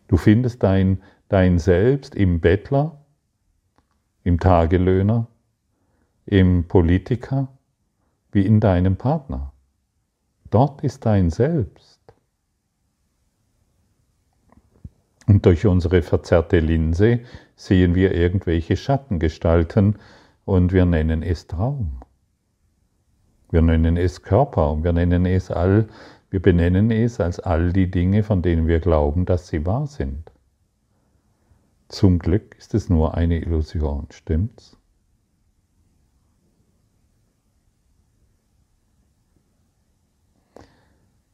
Du 0.08 0.18
findest 0.18 0.63
dein, 0.63 1.01
dein 1.27 1.60
Selbst 1.60 2.15
im 2.15 2.39
Bettler, 2.39 3.03
im 4.24 4.39
Tagelöhner, 4.39 5.27
im 6.25 6.68
Politiker, 6.68 7.50
wie 8.32 8.46
in 8.46 8.60
deinem 8.60 8.96
Partner. 8.96 9.51
Dort 10.50 10.84
ist 10.84 11.06
dein 11.06 11.30
Selbst. 11.30 12.00
Und 15.27 15.46
durch 15.46 15.65
unsere 15.65 16.01
verzerrte 16.01 16.60
Linse 16.60 17.22
sehen 17.56 17.96
wir 17.96 18.13
irgendwelche 18.13 18.75
Schattengestalten 18.75 19.98
und 20.45 20.74
wir 20.74 20.86
nennen 20.86 21.24
es 21.24 21.48
Traum. 21.48 22.01
Wir 23.51 23.62
nennen 23.62 23.98
es 23.98 24.21
Körper 24.21 24.71
und 24.71 24.83
wir 24.83 24.93
nennen 24.93 25.25
es 25.25 25.51
all, 25.51 25.88
wir 26.29 26.41
benennen 26.41 26.89
es 26.91 27.19
als 27.19 27.39
all 27.39 27.74
die 27.74 27.91
Dinge, 27.91 28.24
von 28.24 28.41
denen 28.41 28.67
wir 28.67 28.79
glauben, 28.79 29.25
dass 29.25 29.50
sie 29.50 29.65
wahr 29.65 29.88
sind. 29.88 30.31
Zum 31.89 32.19
Glück 32.19 32.55
ist 32.57 32.74
es 32.74 32.89
nur 32.89 33.15
eine 33.15 33.41
Illusion, 33.41 34.07
stimmt's? 34.12 34.77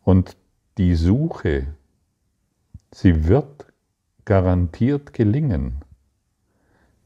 Und 0.04 0.36
die 0.80 0.96
Suche, 0.96 1.68
sie 2.92 3.28
wird 3.28 3.72
garantiert 4.26 5.14
gelingen, 5.14 5.84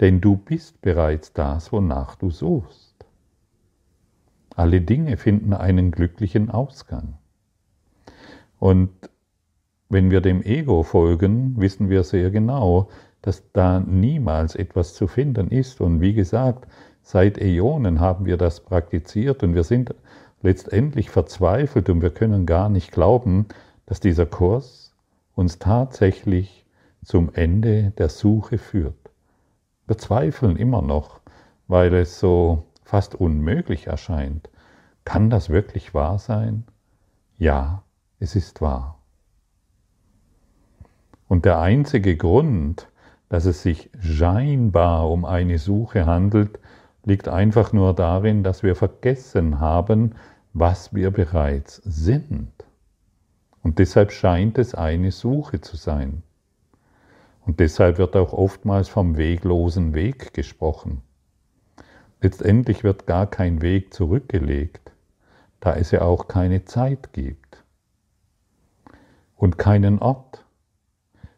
denn 0.01 0.19
du 0.19 0.35
bist 0.35 0.81
bereits 0.81 1.31
das, 1.31 1.71
wonach 1.71 2.15
du 2.15 2.31
suchst. 2.31 2.95
Alle 4.55 4.81
Dinge 4.81 5.15
finden 5.15 5.53
einen 5.53 5.91
glücklichen 5.91 6.49
Ausgang. 6.49 7.17
Und 8.59 8.89
wenn 9.89 10.11
wir 10.11 10.21
dem 10.21 10.41
Ego 10.41 10.83
folgen, 10.83 11.59
wissen 11.59 11.89
wir 11.89 12.03
sehr 12.03 12.31
genau, 12.31 12.89
dass 13.21 13.43
da 13.53 13.79
niemals 13.79 14.55
etwas 14.55 14.93
zu 14.93 15.07
finden 15.07 15.49
ist. 15.49 15.81
Und 15.81 16.01
wie 16.01 16.13
gesagt, 16.13 16.67
seit 17.03 17.37
Äonen 17.39 17.99
haben 17.99 18.25
wir 18.25 18.37
das 18.37 18.61
praktiziert 18.61 19.43
und 19.43 19.53
wir 19.53 19.63
sind 19.63 19.93
letztendlich 20.41 21.09
verzweifelt 21.09 21.89
und 21.89 22.01
wir 22.01 22.09
können 22.09 22.45
gar 22.45 22.69
nicht 22.69 22.91
glauben, 22.91 23.47
dass 23.85 23.99
dieser 23.99 24.25
Kurs 24.25 24.93
uns 25.35 25.59
tatsächlich 25.59 26.65
zum 27.03 27.33
Ende 27.33 27.91
der 27.97 28.09
Suche 28.09 28.57
führt. 28.57 29.00
Wir 29.91 29.97
zweifeln 29.97 30.55
immer 30.55 30.81
noch, 30.81 31.19
weil 31.67 31.93
es 31.95 32.17
so 32.17 32.63
fast 32.81 33.13
unmöglich 33.13 33.87
erscheint. 33.87 34.49
Kann 35.03 35.29
das 35.29 35.49
wirklich 35.49 35.93
wahr 35.93 36.17
sein? 36.17 36.63
Ja, 37.37 37.83
es 38.17 38.37
ist 38.37 38.61
wahr. 38.61 38.99
Und 41.27 41.43
der 41.43 41.59
einzige 41.59 42.15
Grund, 42.15 42.87
dass 43.27 43.43
es 43.43 43.63
sich 43.63 43.89
scheinbar 43.99 45.09
um 45.09 45.25
eine 45.25 45.57
Suche 45.57 46.05
handelt, 46.05 46.57
liegt 47.03 47.27
einfach 47.27 47.73
nur 47.73 47.93
darin, 47.93 48.45
dass 48.45 48.63
wir 48.63 48.77
vergessen 48.77 49.59
haben, 49.59 50.15
was 50.53 50.95
wir 50.95 51.11
bereits 51.11 51.81
sind. 51.83 52.53
Und 53.61 53.77
deshalb 53.77 54.13
scheint 54.13 54.57
es 54.57 54.73
eine 54.73 55.11
Suche 55.11 55.59
zu 55.59 55.75
sein. 55.75 56.23
Und 57.51 57.59
deshalb 57.59 57.97
wird 57.97 58.15
auch 58.15 58.31
oftmals 58.31 58.87
vom 58.87 59.17
weglosen 59.17 59.93
Weg 59.93 60.33
gesprochen. 60.33 61.01
Letztendlich 62.21 62.85
wird 62.85 63.07
gar 63.07 63.27
kein 63.27 63.61
Weg 63.61 63.93
zurückgelegt, 63.93 64.93
da 65.59 65.73
es 65.75 65.91
ja 65.91 66.03
auch 66.03 66.29
keine 66.29 66.63
Zeit 66.63 67.11
gibt 67.11 67.61
und 69.35 69.57
keinen 69.57 69.99
Ort. 69.99 70.45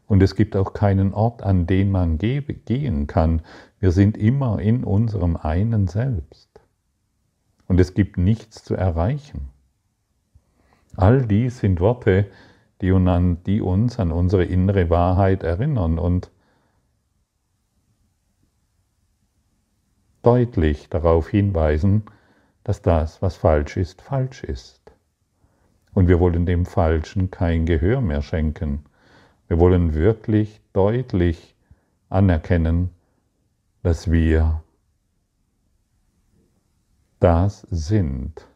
Und 0.06 0.22
es 0.22 0.36
gibt 0.36 0.56
auch 0.56 0.74
keinen 0.74 1.16
Ort, 1.16 1.42
an 1.42 1.66
den 1.66 1.90
man 1.90 2.20
gehen 2.20 3.08
kann. 3.08 3.42
Wir 3.80 3.92
sind 3.92 4.16
immer 4.16 4.60
in 4.60 4.84
unserem 4.84 5.36
einen 5.36 5.88
Selbst 5.88 6.62
und 7.68 7.80
es 7.80 7.96
gibt 7.96 8.20
nichts 8.20 8.64
zu 8.64 8.76
erreichen. 8.76 9.50
All 10.96 11.26
dies 11.26 11.58
sind 11.58 11.80
Worte, 11.80 12.28
die 13.44 13.62
uns 13.62 14.00
an 14.00 14.12
unsere 14.12 14.44
innere 14.44 14.90
Wahrheit 14.90 15.44
erinnern 15.44 15.98
und 15.98 16.32
deutlich 20.22 20.90
darauf 20.90 21.30
hinweisen, 21.30 22.04
dass 22.64 22.82
das, 22.82 23.22
was 23.22 23.36
falsch 23.36 23.78
ist, 23.78 24.02
falsch 24.02 24.44
ist. 24.44 24.82
Und 25.94 26.08
wir 26.08 26.20
wollen 26.20 26.46
dem 26.46 26.66
Falschen 26.66 27.30
kein 27.30 27.66
Gehör 27.66 28.02
mehr 28.02 28.22
schenken. 28.22 28.86
Wir 29.48 29.60
wollen 29.60 29.94
wirklich 29.94 30.62
deutlich 30.74 31.56
anerkennen, 32.10 32.90
dass 33.84 34.12
wir 34.12 34.64
das 37.20 37.62
sind, 37.70 38.48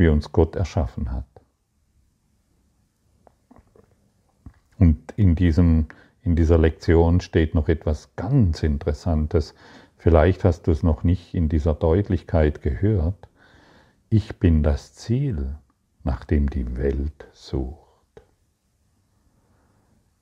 wie 0.00 0.08
uns 0.08 0.32
Gott 0.32 0.56
erschaffen 0.56 1.12
hat. 1.12 1.26
Und 4.78 5.12
in, 5.16 5.36
diesem, 5.36 5.86
in 6.22 6.34
dieser 6.34 6.58
Lektion 6.58 7.20
steht 7.20 7.54
noch 7.54 7.68
etwas 7.68 8.16
ganz 8.16 8.62
Interessantes. 8.62 9.54
Vielleicht 9.98 10.42
hast 10.42 10.62
du 10.62 10.72
es 10.72 10.82
noch 10.82 11.04
nicht 11.04 11.34
in 11.34 11.50
dieser 11.50 11.74
Deutlichkeit 11.74 12.62
gehört. 12.62 13.28
Ich 14.08 14.38
bin 14.38 14.62
das 14.62 14.94
Ziel, 14.94 15.58
nach 16.02 16.24
dem 16.24 16.48
die 16.48 16.76
Welt 16.78 17.28
sucht. 17.32 18.22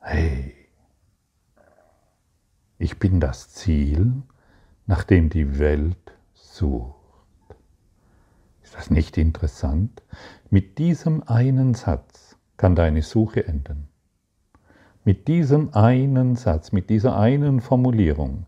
Hey, 0.01 0.57
ich 2.79 2.99
bin 2.99 3.21
das 3.21 3.51
Ziel, 3.51 4.23
nach 4.87 5.05
dem 5.05 5.31
die 5.31 5.59
Welt 5.59 5.97
sucht. 6.35 6.98
Das 8.79 8.93
nicht 8.93 9.19
interessant? 9.19 10.05
Mit 10.51 10.79
diesem 10.79 11.25
einen 11.25 11.75
Satz 11.75 12.37
kann 12.57 12.77
deine 12.77 13.03
Suche 13.03 13.45
enden. 13.45 13.89
Mit 15.03 15.27
diesem 15.27 15.75
einen 15.75 16.37
Satz, 16.37 16.71
mit 16.71 16.89
dieser 16.89 17.19
einen 17.19 17.61
Formulierung 17.61 18.47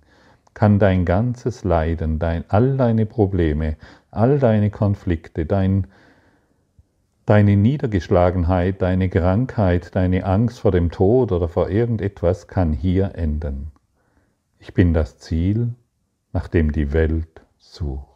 kann 0.55 0.79
dein 0.79 1.05
ganzes 1.05 1.65
Leiden, 1.65 2.21
dein, 2.21 2.45
all 2.47 2.77
deine 2.77 3.07
Probleme, 3.07 3.77
all 4.13 4.39
deine 4.39 4.71
Konflikte, 4.71 5.47
dein, 5.47 5.89
deine 7.27 7.57
Niedergeschlagenheit, 7.57 8.81
deine 8.83 9.09
Krankheit, 9.09 9.97
deine 9.97 10.27
Angst 10.27 10.61
vor 10.61 10.71
dem 10.71 10.93
Tod 10.93 11.33
oder 11.33 11.49
vor 11.49 11.71
irgendetwas 11.71 12.47
kann 12.47 12.73
hier 12.73 13.17
enden. 13.17 13.73
Ich 14.61 14.75
bin 14.75 14.95
das 14.95 15.19
Ziel, 15.19 15.75
nach 16.33 16.47
dem 16.47 16.71
die 16.71 16.93
Welt 16.93 17.43
sucht. 17.59 18.10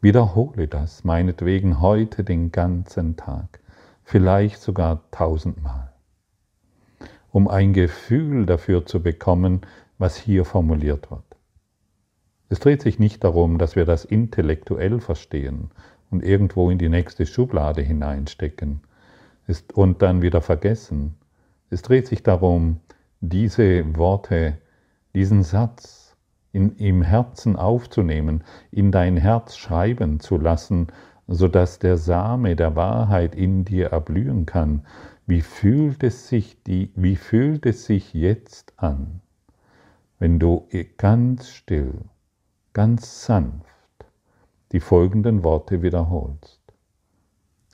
Wiederhole 0.00 0.66
das 0.68 1.04
meinetwegen 1.04 1.80
heute 1.80 2.24
den 2.24 2.52
ganzen 2.52 3.16
Tag, 3.16 3.60
vielleicht 4.02 4.60
sogar 4.60 5.02
tausendmal 5.10 5.90
um 7.32 7.48
ein 7.48 7.72
Gefühl 7.72 8.46
dafür 8.46 8.86
zu 8.86 9.02
bekommen, 9.02 9.60
was 9.98 10.16
hier 10.16 10.44
formuliert 10.44 11.10
wird. 11.10 11.22
Es 12.48 12.58
dreht 12.58 12.82
sich 12.82 12.98
nicht 12.98 13.22
darum, 13.22 13.58
dass 13.58 13.76
wir 13.76 13.84
das 13.84 14.04
intellektuell 14.04 15.00
verstehen 15.00 15.70
und 16.10 16.24
irgendwo 16.24 16.70
in 16.70 16.78
die 16.78 16.88
nächste 16.88 17.26
Schublade 17.26 17.82
hineinstecken 17.82 18.80
und 19.74 20.02
dann 20.02 20.22
wieder 20.22 20.42
vergessen. 20.42 21.14
Es 21.70 21.82
dreht 21.82 22.08
sich 22.08 22.22
darum, 22.22 22.80
diese 23.20 23.96
Worte, 23.96 24.58
diesen 25.14 25.44
Satz 25.44 25.99
in, 26.52 26.76
im 26.76 27.02
Herzen 27.02 27.56
aufzunehmen, 27.56 28.44
in 28.70 28.92
dein 28.92 29.16
Herz 29.16 29.56
schreiben 29.56 30.20
zu 30.20 30.36
lassen, 30.36 30.88
sodass 31.26 31.78
der 31.78 31.96
Same 31.96 32.56
der 32.56 32.76
Wahrheit 32.76 33.34
in 33.34 33.64
dir 33.64 33.88
erblühen 33.88 34.46
kann 34.46 34.82
wie 35.30 35.42
fühlt 35.42 36.02
es 36.02 36.26
sich, 36.26 36.60
die, 36.64 36.90
wie 36.96 37.14
fühlt 37.14 37.64
es 37.64 37.84
sich 37.84 38.14
jetzt 38.14 38.72
an, 38.76 39.20
wenn 40.18 40.40
du 40.40 40.66
ganz 40.96 41.50
still, 41.50 41.94
ganz 42.72 43.26
sanft 43.26 43.64
die 44.72 44.80
folgenden 44.80 45.44
Worte 45.44 45.82
wiederholst? 45.82 46.60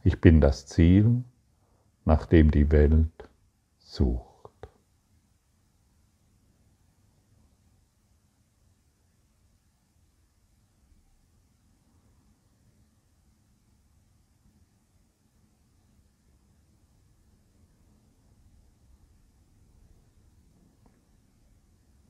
Ich 0.05 0.21
bin 0.21 0.43
das 0.43 0.67
Ziel, 0.67 1.25
nach 2.05 2.27
dem 2.27 2.51
die 2.51 2.71
Welt 2.71 3.31
sucht. 3.79 4.26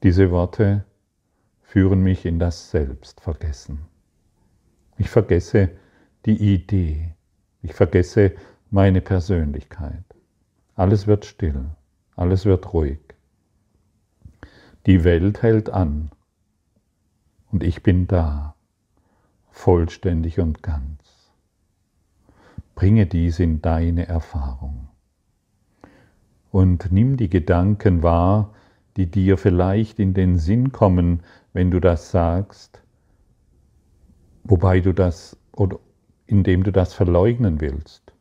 Diese 0.07 0.31
Worte 0.31 0.85
führen 1.63 2.01
mich 2.01 2.27
in 2.27 2.39
das 2.39 2.71
Selbstvergessen. 2.71 3.87
Ich 4.99 5.11
vergesse 5.11 5.71
die 6.27 6.55
Idee. 6.55 7.17
Ich 7.61 7.75
vergesse 7.75 8.37
meine 8.71 9.01
Persönlichkeit. 9.01 10.05
Alles 10.77 11.09
wird 11.09 11.25
still. 11.25 11.65
Alles 12.15 12.45
wird 12.45 12.73
ruhig. 12.73 13.01
Die 14.87 15.03
Welt 15.03 15.43
hält 15.43 15.71
an. 15.71 16.13
Und 17.51 17.65
ich 17.65 17.83
bin 17.83 18.07
da, 18.07 18.55
vollständig 19.51 20.39
und 20.39 20.63
ganz. 20.63 21.33
Bringe 22.77 23.07
dies 23.07 23.41
in 23.41 23.61
deine 23.61 24.07
Erfahrung. 24.07 24.87
Und 26.53 26.93
nimm 26.93 27.17
die 27.17 27.29
Gedanken 27.29 28.05
wahr, 28.05 28.53
die 28.97 29.07
dir 29.07 29.37
vielleicht 29.37 29.99
in 29.99 30.15
den 30.15 30.39
Sinn 30.39 30.73
kommen, 30.73 31.21
wenn 31.53 31.71
du 31.71 31.81
das 31.81 32.11
sagst, 32.11 32.83
wobei 34.45 34.81
du 34.81 34.93
das 34.93 35.37
oder 35.53 35.79
indem 36.27 36.65
du 36.65 36.73
das 36.73 36.95
verleugnen 36.95 37.61
willst. 37.61 38.13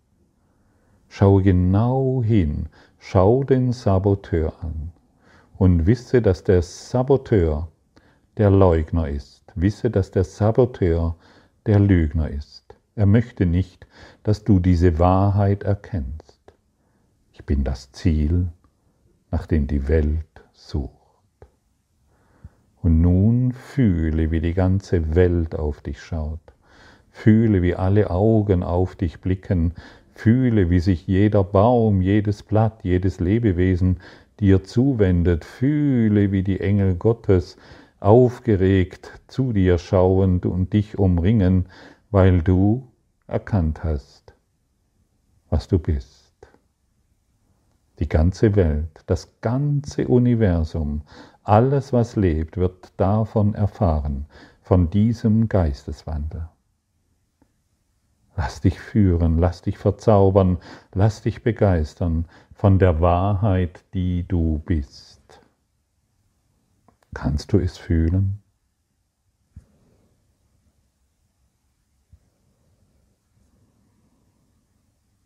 Schau 1.07 1.37
genau 1.37 2.21
hin, 2.23 2.67
schau 2.99 3.43
den 3.43 3.71
Saboteur 3.71 4.53
an 4.61 4.91
und 5.57 5.85
wisse, 5.85 6.21
dass 6.21 6.43
der 6.43 6.61
Saboteur 6.61 7.69
der 8.37 8.49
Leugner 8.49 9.07
ist. 9.07 9.43
Wisse, 9.55 9.89
dass 9.89 10.11
der 10.11 10.25
Saboteur 10.25 11.15
der 11.65 11.79
Lügner 11.79 12.29
ist. 12.29 12.75
Er 12.95 13.05
möchte 13.05 13.45
nicht, 13.45 13.87
dass 14.23 14.43
du 14.43 14.59
diese 14.59 14.99
Wahrheit 14.99 15.63
erkennst. 15.63 16.39
Ich 17.31 17.45
bin 17.45 17.63
das 17.63 17.91
Ziel, 17.91 18.47
nach 19.31 19.47
dem 19.47 19.67
die 19.67 19.87
Welt 19.87 20.44
sucht. 20.67 20.91
Und 22.81 23.01
nun 23.01 23.51
fühle, 23.51 24.31
wie 24.31 24.41
die 24.41 24.53
ganze 24.53 25.15
Welt 25.15 25.55
auf 25.55 25.81
dich 25.81 26.01
schaut. 26.01 26.39
Fühle, 27.11 27.61
wie 27.61 27.75
alle 27.75 28.09
Augen 28.09 28.63
auf 28.63 28.95
dich 28.95 29.21
blicken. 29.21 29.73
Fühle, 30.13 30.69
wie 30.69 30.79
sich 30.79 31.07
jeder 31.07 31.43
Baum, 31.43 32.01
jedes 32.01 32.43
Blatt, 32.43 32.83
jedes 32.83 33.19
Lebewesen 33.19 33.99
dir 34.39 34.63
zuwendet. 34.63 35.45
Fühle, 35.45 36.31
wie 36.31 36.43
die 36.43 36.59
Engel 36.59 36.95
Gottes 36.95 37.57
aufgeregt 37.99 39.19
zu 39.27 39.51
dir 39.51 39.77
schauend 39.77 40.45
und 40.45 40.73
dich 40.73 40.99
umringen, 40.99 41.65
weil 42.11 42.41
du 42.41 42.87
erkannt 43.27 43.83
hast, 43.83 44.33
was 45.49 45.67
du 45.67 45.79
bist. 45.79 46.24
Die 47.99 48.09
ganze 48.09 48.55
Welt, 48.55 49.03
das 49.05 49.39
ganze 49.41 50.07
Universum, 50.07 51.03
alles, 51.43 51.93
was 51.93 52.15
lebt, 52.15 52.57
wird 52.57 52.91
davon 52.97 53.53
erfahren, 53.53 54.25
von 54.61 54.89
diesem 54.89 55.47
Geisteswandel. 55.47 56.49
Lass 58.35 58.59
dich 58.59 58.79
führen, 58.79 59.37
lass 59.37 59.61
dich 59.61 59.77
verzaubern, 59.77 60.57
lass 60.93 61.21
dich 61.21 61.43
begeistern 61.43 62.25
von 62.53 62.79
der 62.79 62.99
Wahrheit, 62.99 63.85
die 63.93 64.27
du 64.27 64.59
bist. 64.65 65.39
Kannst 67.13 67.53
du 67.53 67.59
es 67.59 67.77
fühlen? 67.77 68.41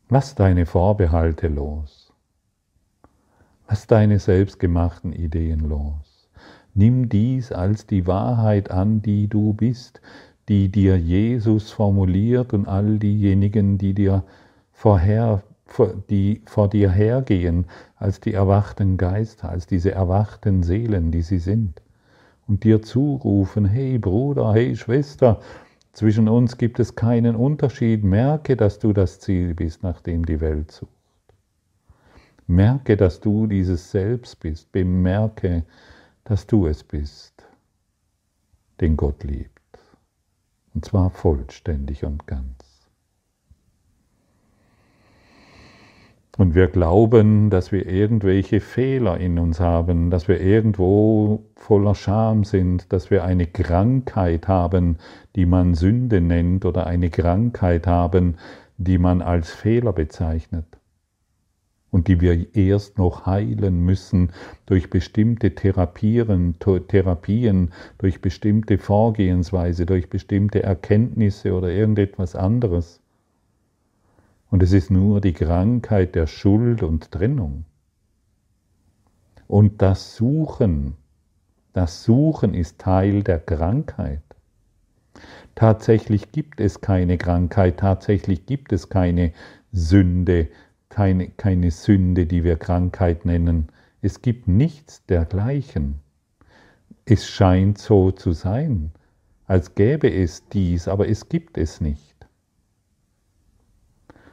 Lass 0.09 0.35
deine 0.35 0.65
Vorbehalte 0.65 1.47
los. 1.47 1.98
Lass 3.69 3.85
deine 3.85 4.17
selbstgemachten 4.17 5.13
Ideen 5.13 5.59
los. 5.59 6.27
Nimm 6.73 7.07
dies 7.07 7.51
als 7.51 7.85
die 7.85 8.07
Wahrheit 8.07 8.71
an, 8.71 9.03
die 9.03 9.27
du 9.27 9.53
bist, 9.53 10.01
die 10.47 10.69
dir 10.69 10.97
Jesus 10.97 11.69
formuliert 11.69 12.51
und 12.51 12.67
all 12.67 12.97
diejenigen, 12.97 13.77
die 13.77 13.93
dir 13.93 14.23
vorher, 14.71 15.43
die 16.09 16.41
vor 16.47 16.67
dir 16.67 16.89
hergehen, 16.89 17.67
als 17.95 18.19
die 18.19 18.33
erwachten 18.33 18.97
Geister, 18.97 19.49
als 19.49 19.67
diese 19.67 19.91
erwachten 19.91 20.63
Seelen, 20.63 21.11
die 21.11 21.21
sie 21.21 21.37
sind, 21.37 21.83
und 22.47 22.63
dir 22.63 22.81
zurufen, 22.81 23.65
hey 23.65 23.99
Bruder, 23.99 24.51
hey 24.53 24.75
Schwester, 24.75 25.41
zwischen 25.93 26.27
uns 26.27 26.57
gibt 26.57 26.79
es 26.79 26.95
keinen 26.95 27.35
Unterschied, 27.35 28.03
merke, 28.03 28.55
dass 28.55 28.79
du 28.79 28.93
das 28.93 29.19
Ziel 29.19 29.53
bist, 29.53 29.83
nach 29.83 30.01
dem 30.01 30.25
die 30.25 30.41
Welt 30.41 30.71
sucht. 30.71 30.98
Merke, 32.49 32.97
dass 32.97 33.19
du 33.19 33.45
dieses 33.45 33.91
Selbst 33.91 34.39
bist. 34.39 34.71
Bemerke, 34.71 35.65
dass 36.23 36.47
du 36.47 36.65
es 36.65 36.83
bist, 36.83 37.45
den 38.81 38.97
Gott 38.97 39.23
liebt. 39.23 39.59
Und 40.73 40.83
zwar 40.83 41.11
vollständig 41.11 42.03
und 42.05 42.25
ganz. 42.25 42.89
Und 46.39 46.55
wir 46.55 46.69
glauben, 46.69 47.51
dass 47.51 47.71
wir 47.71 47.85
irgendwelche 47.85 48.61
Fehler 48.61 49.19
in 49.19 49.37
uns 49.37 49.59
haben, 49.59 50.09
dass 50.09 50.27
wir 50.27 50.41
irgendwo 50.41 51.43
voller 51.55 51.93
Scham 51.93 52.45
sind, 52.45 52.91
dass 52.91 53.11
wir 53.11 53.23
eine 53.25 53.45
Krankheit 53.45 54.47
haben, 54.47 54.97
die 55.35 55.45
man 55.45 55.75
Sünde 55.75 56.19
nennt, 56.19 56.65
oder 56.65 56.87
eine 56.87 57.11
Krankheit 57.11 57.85
haben, 57.85 58.37
die 58.77 58.97
man 58.97 59.21
als 59.21 59.51
Fehler 59.51 59.93
bezeichnet 59.93 60.78
und 61.91 62.07
die 62.07 62.21
wir 62.21 62.55
erst 62.55 62.97
noch 62.97 63.25
heilen 63.25 63.83
müssen 63.83 64.31
durch 64.65 64.89
bestimmte 64.89 65.55
Therapien, 65.55 66.55
Therapien, 66.59 67.71
durch 67.97 68.21
bestimmte 68.21 68.77
Vorgehensweise, 68.77 69.85
durch 69.85 70.09
bestimmte 70.09 70.61
Erkenntnisse 70.61 71.53
oder 71.53 71.69
irgendetwas 71.69 72.35
anderes. 72.35 73.01
Und 74.51 74.63
es 74.63 74.71
ist 74.71 74.91
nur 74.91 75.21
die 75.21 75.33
Krankheit 75.33 76.15
der 76.15 76.27
Schuld 76.27 76.83
und 76.83 77.11
Trennung. 77.11 77.65
Und 79.47 79.81
das 79.81 80.15
Suchen, 80.15 80.95
das 81.73 82.03
Suchen 82.03 82.53
ist 82.53 82.79
Teil 82.79 83.23
der 83.23 83.39
Krankheit. 83.39 84.21
Tatsächlich 85.55 86.31
gibt 86.31 86.61
es 86.61 86.81
keine 86.81 87.17
Krankheit, 87.17 87.77
tatsächlich 87.77 88.45
gibt 88.45 88.71
es 88.71 88.89
keine 88.89 89.33
Sünde, 89.71 90.47
keine, 90.89 91.29
keine 91.29 91.71
Sünde, 91.71 92.25
die 92.25 92.43
wir 92.43 92.57
Krankheit 92.57 93.25
nennen. 93.25 93.67
Es 94.01 94.21
gibt 94.21 94.47
nichts 94.47 95.05
dergleichen. 95.05 95.95
Es 97.05 97.27
scheint 97.27 97.77
so 97.77 98.11
zu 98.11 98.33
sein, 98.33 98.91
als 99.45 99.75
gäbe 99.75 100.11
es 100.11 100.47
dies, 100.49 100.87
aber 100.87 101.07
es 101.09 101.29
gibt 101.29 101.57
es 101.57 101.81
nicht. 101.81 102.15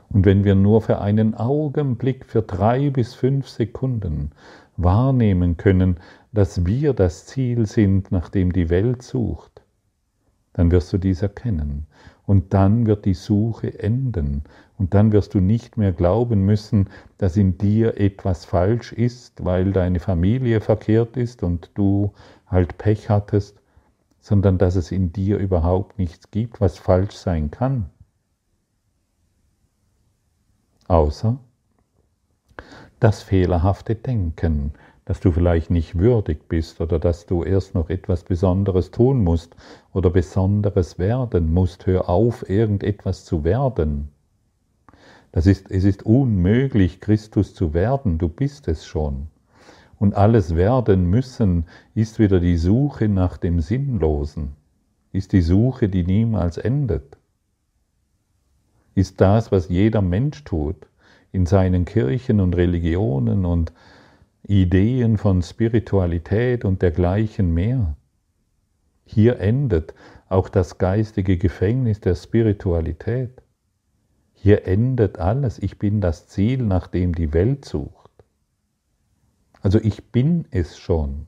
Und 0.09 0.25
wenn 0.25 0.45
wir 0.45 0.55
nur 0.55 0.83
für 0.83 1.01
einen 1.01 1.35
Augenblick, 1.35 2.27
für 2.27 2.43
drei 2.43 2.91
bis 2.91 3.15
fünf 3.15 3.49
Sekunden 3.49 4.31
wahrnehmen 4.77 5.57
können, 5.57 5.99
dass 6.33 6.67
wir 6.67 6.93
das 6.93 7.27
Ziel 7.27 7.67
sind, 7.67 8.13
nach 8.13 8.29
dem 8.29 8.53
die 8.53 8.69
Welt 8.69 9.03
sucht, 9.03 9.63
dann 10.53 10.71
wirst 10.71 10.93
du 10.93 10.99
dies 10.99 11.23
erkennen. 11.23 11.87
Und 12.25 12.55
dann 12.55 12.87
wird 12.87 13.05
die 13.05 13.15
Suche 13.15 13.79
enden. 13.79 14.43
Und 14.79 14.93
dann 14.93 15.13
wirst 15.13 15.35
du 15.35 15.41
nicht 15.41 15.77
mehr 15.77 15.93
glauben 15.93 16.45
müssen, 16.45 16.91
dass 17.19 17.37
in 17.37 17.57
dir 17.57 17.99
etwas 17.99 18.45
falsch 18.45 18.93
ist, 18.93 19.45
weil 19.45 19.73
deine 19.73 20.01
Familie 20.01 20.61
verkehrt 20.61 21.17
ist 21.17 21.43
und 21.43 21.71
du 21.75 22.13
halt 22.47 22.77
Pech 22.77 23.09
hattest, 23.09 23.61
sondern 24.21 24.59
dass 24.59 24.77
es 24.77 24.93
in 24.93 25.13
dir 25.13 25.39
überhaupt 25.39 25.99
nichts 25.99 26.31
gibt, 26.31 26.61
was 26.61 26.79
falsch 26.79 27.15
sein 27.15 27.51
kann. 27.51 27.91
Außer 30.89 31.39
das 33.01 33.23
fehlerhafte 33.23 33.95
Denken, 33.95 34.73
dass 35.05 35.21
du 35.21 35.31
vielleicht 35.31 35.71
nicht 35.71 35.99
würdig 35.99 36.49
bist 36.49 36.81
oder 36.81 36.99
dass 36.99 37.27
du 37.27 37.45
erst 37.45 37.75
noch 37.75 37.91
etwas 37.91 38.25
Besonderes 38.25 38.91
tun 38.91 39.23
musst 39.23 39.55
oder 39.93 40.11
Besonderes 40.11 40.99
werden 40.99 41.53
musst. 41.53 41.87
Hör 41.87 42.09
auf, 42.09 42.49
irgendetwas 42.49 43.25
zu 43.25 43.45
werden. 43.45 44.11
Das 45.37 45.47
ist, 45.47 45.71
es 45.71 45.85
ist 45.85 46.05
unmöglich, 46.07 46.99
Christus 46.99 47.53
zu 47.53 47.75
werden, 47.75 48.17
du 48.17 48.27
bist 48.27 48.69
es 48.69 48.87
schon. 48.87 49.27
Und 49.99 50.15
alles 50.15 50.57
werden 50.57 51.11
müssen 51.11 51.67
ist 51.95 52.19
wieder 52.19 52.41
die 52.41 52.57
Suche 52.57 53.11
nach 53.11 53.37
dem 53.37 53.61
Sinnlosen, 53.61 54.53
ist 55.13 55.35
die 55.35 55.43
Suche, 55.43 55.91
die 55.91 56.05
niemals 56.05 56.57
endet, 56.57 57.19
ist 58.95 59.21
das, 59.21 59.53
was 59.53 59.69
jeder 59.69 60.01
Mensch 60.01 60.43
tut 60.45 60.87
in 61.33 61.45
seinen 61.45 61.85
Kirchen 61.85 62.41
und 62.41 62.57
Religionen 62.57 63.45
und 63.45 63.75
Ideen 64.43 65.19
von 65.19 65.43
Spiritualität 65.43 66.65
und 66.65 66.81
dergleichen 66.81 67.53
mehr. 67.53 67.95
Hier 69.05 69.39
endet 69.39 69.93
auch 70.31 70.49
das 70.49 70.79
geistige 70.79 71.37
Gefängnis 71.37 72.01
der 72.01 72.15
Spiritualität. 72.15 73.43
Hier 74.47 74.65
endet 74.65 75.19
alles. 75.19 75.59
Ich 75.59 75.77
bin 75.77 76.01
das 76.01 76.29
Ziel, 76.29 76.63
nach 76.63 76.87
dem 76.87 77.17
die 77.17 77.33
Welt 77.33 77.65
sucht. 77.65 78.13
Also 79.61 79.81
ich 79.81 80.13
bin 80.13 80.47
es 80.53 80.79
schon. 80.79 81.27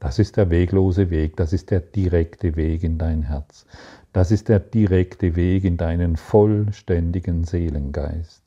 Das 0.00 0.18
ist 0.18 0.38
der 0.38 0.48
weglose 0.48 1.10
Weg, 1.10 1.36
das 1.36 1.52
ist 1.52 1.70
der 1.70 1.80
direkte 1.80 2.56
Weg 2.56 2.82
in 2.82 2.96
dein 2.96 3.24
Herz. 3.24 3.66
Das 4.14 4.30
ist 4.30 4.48
der 4.48 4.58
direkte 4.58 5.36
Weg 5.36 5.64
in 5.64 5.76
deinen 5.76 6.16
vollständigen 6.16 7.44
Seelengeist. 7.44 8.42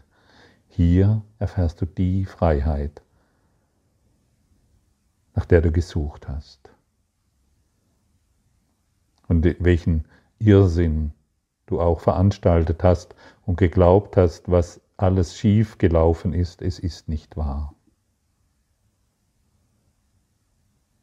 Hier 0.68 1.22
erfährst 1.38 1.82
du 1.82 1.86
die 1.86 2.26
Freiheit, 2.26 3.04
nach 5.36 5.46
der 5.46 5.62
du 5.62 5.72
gesucht 5.72 6.28
hast. 6.28 6.68
Und 9.28 9.46
welchen 9.60 10.08
Irrsinn 10.40 11.12
du 11.66 11.80
auch 11.80 12.00
veranstaltet 12.00 12.84
hast 12.84 13.16
und 13.46 13.58
geglaubt 13.58 14.18
hast, 14.18 14.50
was 14.50 14.82
alles 14.98 15.38
schief 15.38 15.78
gelaufen 15.78 16.34
ist, 16.34 16.62
es 16.62 16.80
ist 16.80 17.10
nicht 17.10 17.36
wahr. 17.38 17.74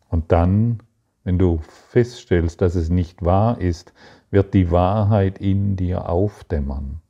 Und 0.08 0.32
dann, 0.32 0.82
wenn 1.24 1.38
du 1.38 1.58
feststellst, 1.58 2.60
dass 2.60 2.74
es 2.74 2.90
nicht 2.90 3.24
wahr 3.24 3.60
ist, 3.60 3.92
wird 4.30 4.54
die 4.54 4.70
Wahrheit 4.70 5.38
in 5.38 5.76
dir 5.76 6.08
aufdämmern 6.08 7.02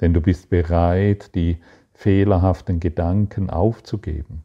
denn 0.00 0.12
du 0.12 0.20
bist 0.20 0.50
bereit, 0.50 1.34
die 1.34 1.58
fehlerhaften 1.92 2.80
Gedanken 2.80 3.50
aufzugeben. 3.50 4.44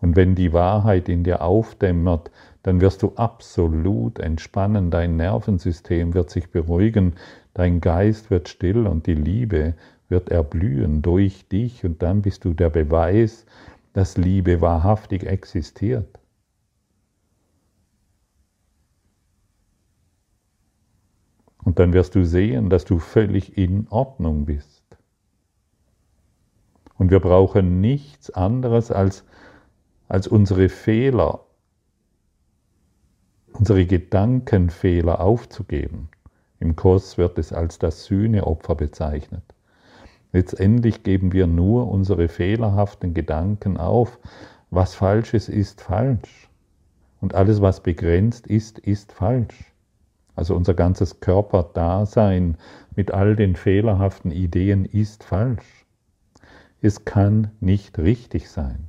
Und 0.00 0.16
wenn 0.16 0.34
die 0.34 0.52
Wahrheit 0.52 1.08
in 1.08 1.24
dir 1.24 1.42
aufdämmert, 1.42 2.30
dann 2.62 2.80
wirst 2.80 3.02
du 3.02 3.12
absolut 3.16 4.18
entspannen, 4.18 4.90
dein 4.90 5.16
Nervensystem 5.16 6.14
wird 6.14 6.30
sich 6.30 6.50
beruhigen, 6.50 7.14
dein 7.54 7.80
Geist 7.80 8.30
wird 8.30 8.48
still 8.48 8.86
und 8.86 9.06
die 9.06 9.14
Liebe 9.14 9.74
wird 10.08 10.28
erblühen 10.30 11.02
durch 11.02 11.48
dich 11.48 11.84
und 11.84 12.02
dann 12.02 12.22
bist 12.22 12.44
du 12.44 12.54
der 12.54 12.70
Beweis, 12.70 13.46
dass 13.92 14.16
Liebe 14.16 14.60
wahrhaftig 14.60 15.24
existiert. 15.24 16.18
Und 21.64 21.78
dann 21.78 21.92
wirst 21.92 22.14
du 22.14 22.24
sehen, 22.24 22.70
dass 22.70 22.84
du 22.84 22.98
völlig 22.98 23.56
in 23.56 23.86
Ordnung 23.88 24.46
bist. 24.46 24.82
Und 26.98 27.10
wir 27.10 27.20
brauchen 27.20 27.80
nichts 27.80 28.30
anderes 28.30 28.90
als, 28.90 29.24
als 30.08 30.28
unsere 30.28 30.68
Fehler, 30.68 31.44
unsere 33.52 33.86
Gedankenfehler 33.86 35.20
aufzugeben. 35.20 36.08
Im 36.60 36.76
Kurs 36.76 37.18
wird 37.18 37.38
es 37.38 37.52
als 37.52 37.78
das 37.78 38.04
Sühneopfer 38.04 38.74
bezeichnet. 38.74 39.42
Letztendlich 40.32 41.02
geben 41.02 41.32
wir 41.32 41.46
nur 41.46 41.88
unsere 41.88 42.28
fehlerhaften 42.28 43.14
Gedanken 43.14 43.76
auf. 43.76 44.18
Was 44.70 44.94
Falsches 44.94 45.48
ist 45.48 45.82
falsch. 45.82 46.48
Und 47.20 47.34
alles, 47.34 47.60
was 47.60 47.82
begrenzt 47.82 48.46
ist, 48.46 48.78
ist 48.78 49.12
falsch. 49.12 49.72
Also 50.34 50.56
unser 50.56 50.74
ganzes 50.74 51.20
Körperdasein 51.20 52.56
mit 52.96 53.12
all 53.12 53.36
den 53.36 53.54
fehlerhaften 53.54 54.30
Ideen 54.30 54.86
ist 54.86 55.24
falsch. 55.24 55.86
Es 56.80 57.04
kann 57.04 57.50
nicht 57.60 57.98
richtig 57.98 58.50
sein. 58.50 58.88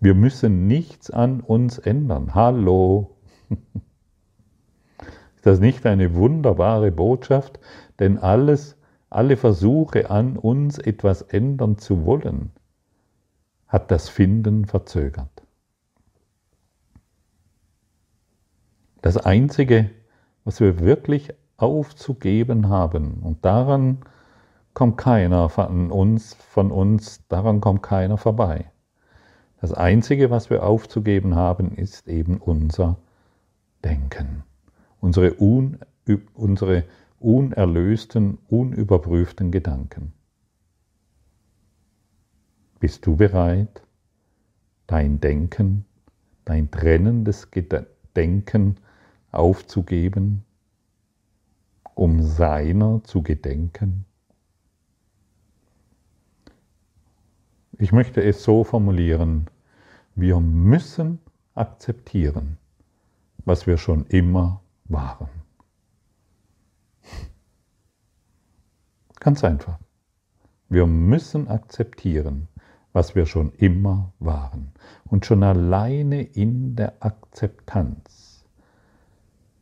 Wir 0.00 0.14
müssen 0.14 0.66
nichts 0.66 1.10
an 1.10 1.40
uns 1.40 1.78
ändern. 1.78 2.34
Hallo. 2.34 3.16
Ist 5.36 5.46
das 5.46 5.60
nicht 5.60 5.86
eine 5.86 6.14
wunderbare 6.14 6.92
Botschaft? 6.92 7.58
Denn 7.98 8.18
alles, 8.18 8.76
alle 9.08 9.36
Versuche 9.36 10.10
an 10.10 10.36
uns 10.36 10.78
etwas 10.78 11.22
ändern 11.22 11.78
zu 11.78 12.04
wollen, 12.04 12.50
hat 13.68 13.90
das 13.90 14.08
Finden 14.08 14.66
verzögert. 14.66 15.42
Das 19.02 19.16
Einzige, 19.16 19.90
was 20.44 20.60
wir 20.60 20.80
wirklich 20.80 21.32
aufzugeben 21.56 22.68
haben. 22.68 23.20
Und 23.22 23.44
daran 23.44 23.98
kommt 24.74 24.96
keiner 24.98 25.48
von 25.48 25.90
uns, 25.90 26.34
von 26.34 26.70
uns, 26.70 27.26
daran 27.28 27.60
kommt 27.60 27.82
keiner 27.82 28.18
vorbei. 28.18 28.70
Das 29.60 29.72
Einzige, 29.72 30.30
was 30.30 30.48
wir 30.48 30.64
aufzugeben 30.64 31.34
haben, 31.34 31.72
ist 31.72 32.08
eben 32.08 32.38
unser 32.38 32.96
Denken. 33.84 34.42
Unsere, 35.00 35.34
un, 35.34 35.78
unsere 36.34 36.84
unerlösten, 37.18 38.38
unüberprüften 38.48 39.50
Gedanken. 39.50 40.12
Bist 42.78 43.06
du 43.06 43.16
bereit, 43.16 43.82
dein 44.86 45.20
Denken, 45.20 45.84
dein 46.44 46.70
trennendes 46.70 47.48
Denken 48.16 48.76
aufzugeben 49.30 50.44
um 52.00 52.22
seiner 52.22 53.04
zu 53.04 53.22
gedenken? 53.22 54.06
Ich 57.76 57.92
möchte 57.92 58.22
es 58.22 58.42
so 58.42 58.64
formulieren, 58.64 59.48
wir 60.14 60.40
müssen 60.40 61.18
akzeptieren, 61.54 62.56
was 63.44 63.66
wir 63.66 63.76
schon 63.76 64.06
immer 64.06 64.62
waren. 64.84 65.28
Ganz 69.18 69.44
einfach. 69.44 69.78
Wir 70.68 70.86
müssen 70.86 71.48
akzeptieren, 71.48 72.48
was 72.92 73.14
wir 73.14 73.26
schon 73.26 73.52
immer 73.52 74.12
waren. 74.18 74.72
Und 75.04 75.26
schon 75.26 75.42
alleine 75.42 76.22
in 76.22 76.74
der 76.76 76.94
Akzeptanz 77.00 78.44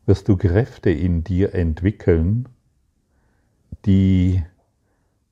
wirst 0.06 0.28
du 0.28 0.36
Kräfte 0.36 0.90
in 0.90 1.24
dir 1.24 1.54
entwickeln, 1.54 2.48
die 3.84 4.42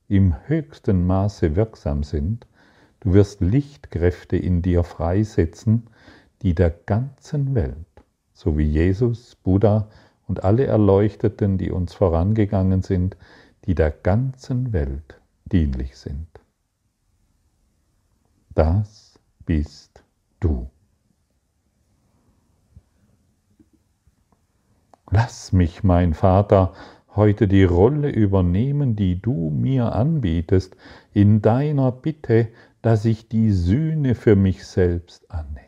im 0.09 0.35
höchsten 0.47 1.07
Maße 1.07 1.57
wirksam 1.57 2.03
sind. 2.03 2.47
Du 3.01 3.13
wirst 3.13 3.41
Lichtkräfte 3.41 4.37
in 4.37 4.63
dir 4.63 4.85
freisetzen, 4.85 5.89
die 6.43 6.55
der 6.55 6.71
ganzen 6.71 7.55
Welt, 7.55 7.86
so 8.37 8.59
wie 8.59 8.69
Jesus, 8.69 9.35
Buddha 9.37 9.89
und 10.29 10.45
alle 10.45 10.67
Erleuchteten, 10.67 11.57
die 11.57 11.71
uns 11.71 11.95
vorangegangen 11.95 12.83
sind, 12.83 13.17
die 13.65 13.75
der 13.75 13.91
ganzen 13.91 14.75
Welt 14.75 15.19
dienlich 15.47 15.97
sind. 15.97 16.29
Das 18.55 19.19
bist 19.47 20.05
du. 20.39 20.69
Lass 25.11 25.53
mich, 25.53 25.83
mein 25.83 26.13
Vater, 26.13 26.75
heute 27.15 27.49
die 27.49 27.65
Rolle 27.65 28.11
übernehmen, 28.11 28.97
die 28.97 29.19
du 29.21 29.49
mir 29.49 29.95
anbietest, 29.95 30.77
in 31.15 31.41
deiner 31.41 31.91
Bitte, 31.91 32.49
dass 32.83 33.07
ich 33.07 33.31
die 33.31 33.51
Sühne 33.51 34.15
für 34.15 34.37
mich 34.37 34.67
selbst 34.67 35.31
annehme. 35.31 35.66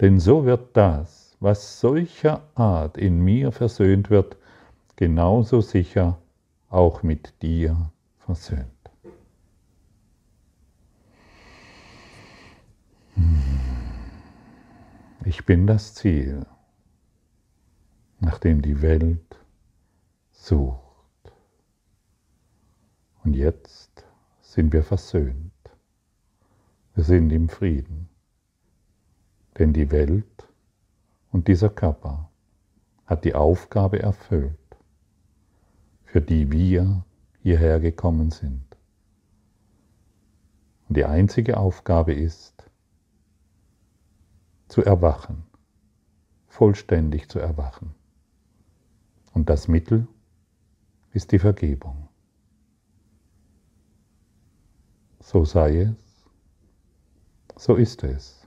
Denn 0.00 0.20
so 0.20 0.44
wird 0.44 0.76
das, 0.76 1.36
was 1.40 1.80
solcher 1.80 2.42
Art 2.54 2.98
in 2.98 3.20
mir 3.20 3.52
versöhnt 3.52 4.10
wird, 4.10 4.36
genauso 4.96 5.60
sicher 5.60 6.18
auch 6.68 7.02
mit 7.02 7.42
dir 7.42 7.90
versöhnt. 8.18 8.66
Ich 15.24 15.44
bin 15.44 15.66
das 15.66 15.94
Ziel, 15.94 16.46
nach 18.20 18.38
dem 18.38 18.62
die 18.62 18.80
Welt 18.80 19.36
sucht. 20.30 21.32
Und 23.24 23.34
jetzt 23.34 24.04
sind 24.40 24.72
wir 24.72 24.84
versöhnt. 24.84 25.52
Wir 26.94 27.02
sind 27.02 27.32
im 27.32 27.48
Frieden. 27.48 28.08
Denn 29.58 29.72
die 29.72 29.90
Welt 29.90 30.48
und 31.32 31.48
dieser 31.48 31.70
Körper 31.70 32.30
hat 33.06 33.24
die 33.24 33.34
Aufgabe 33.34 34.00
erfüllt, 34.00 34.58
für 36.04 36.20
die 36.20 36.50
wir 36.50 37.04
hierher 37.42 37.80
gekommen 37.80 38.30
sind. 38.30 38.64
Und 40.88 40.96
die 40.96 41.04
einzige 41.04 41.56
Aufgabe 41.56 42.12
ist, 42.12 42.70
zu 44.68 44.82
erwachen, 44.84 45.44
vollständig 46.48 47.28
zu 47.28 47.38
erwachen. 47.38 47.94
Und 49.32 49.48
das 49.48 49.68
Mittel 49.68 50.06
ist 51.12 51.32
die 51.32 51.38
Vergebung. 51.38 52.08
So 55.20 55.44
sei 55.44 55.82
es, 55.82 56.24
so 57.56 57.74
ist 57.74 58.04
es, 58.04 58.45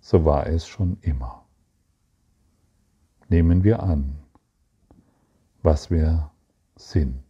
so 0.00 0.24
war 0.24 0.46
es 0.46 0.66
schon 0.66 0.98
immer. 1.02 1.44
Nehmen 3.28 3.62
wir 3.62 3.82
an, 3.82 4.18
was 5.62 5.90
wir 5.90 6.30
sind. 6.76 7.22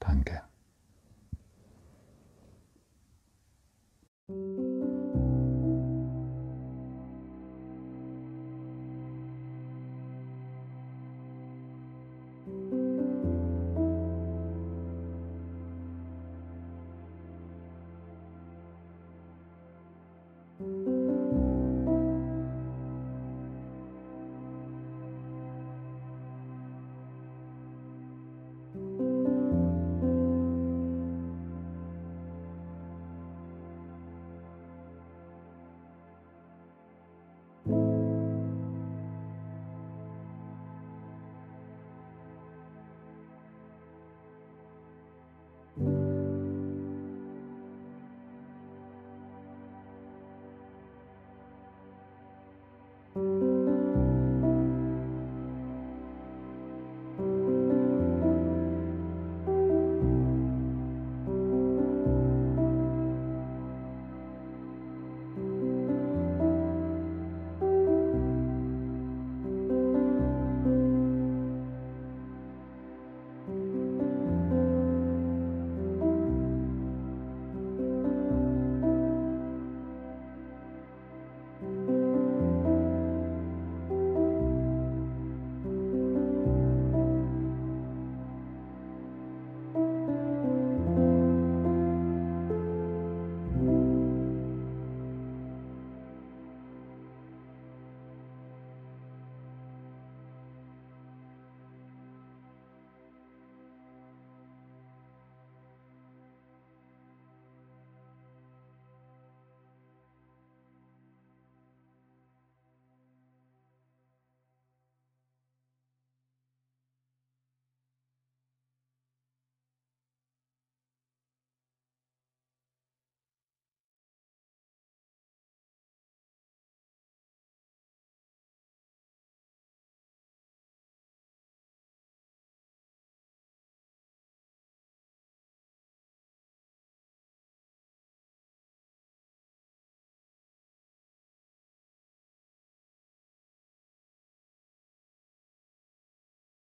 Danke. 0.00 0.42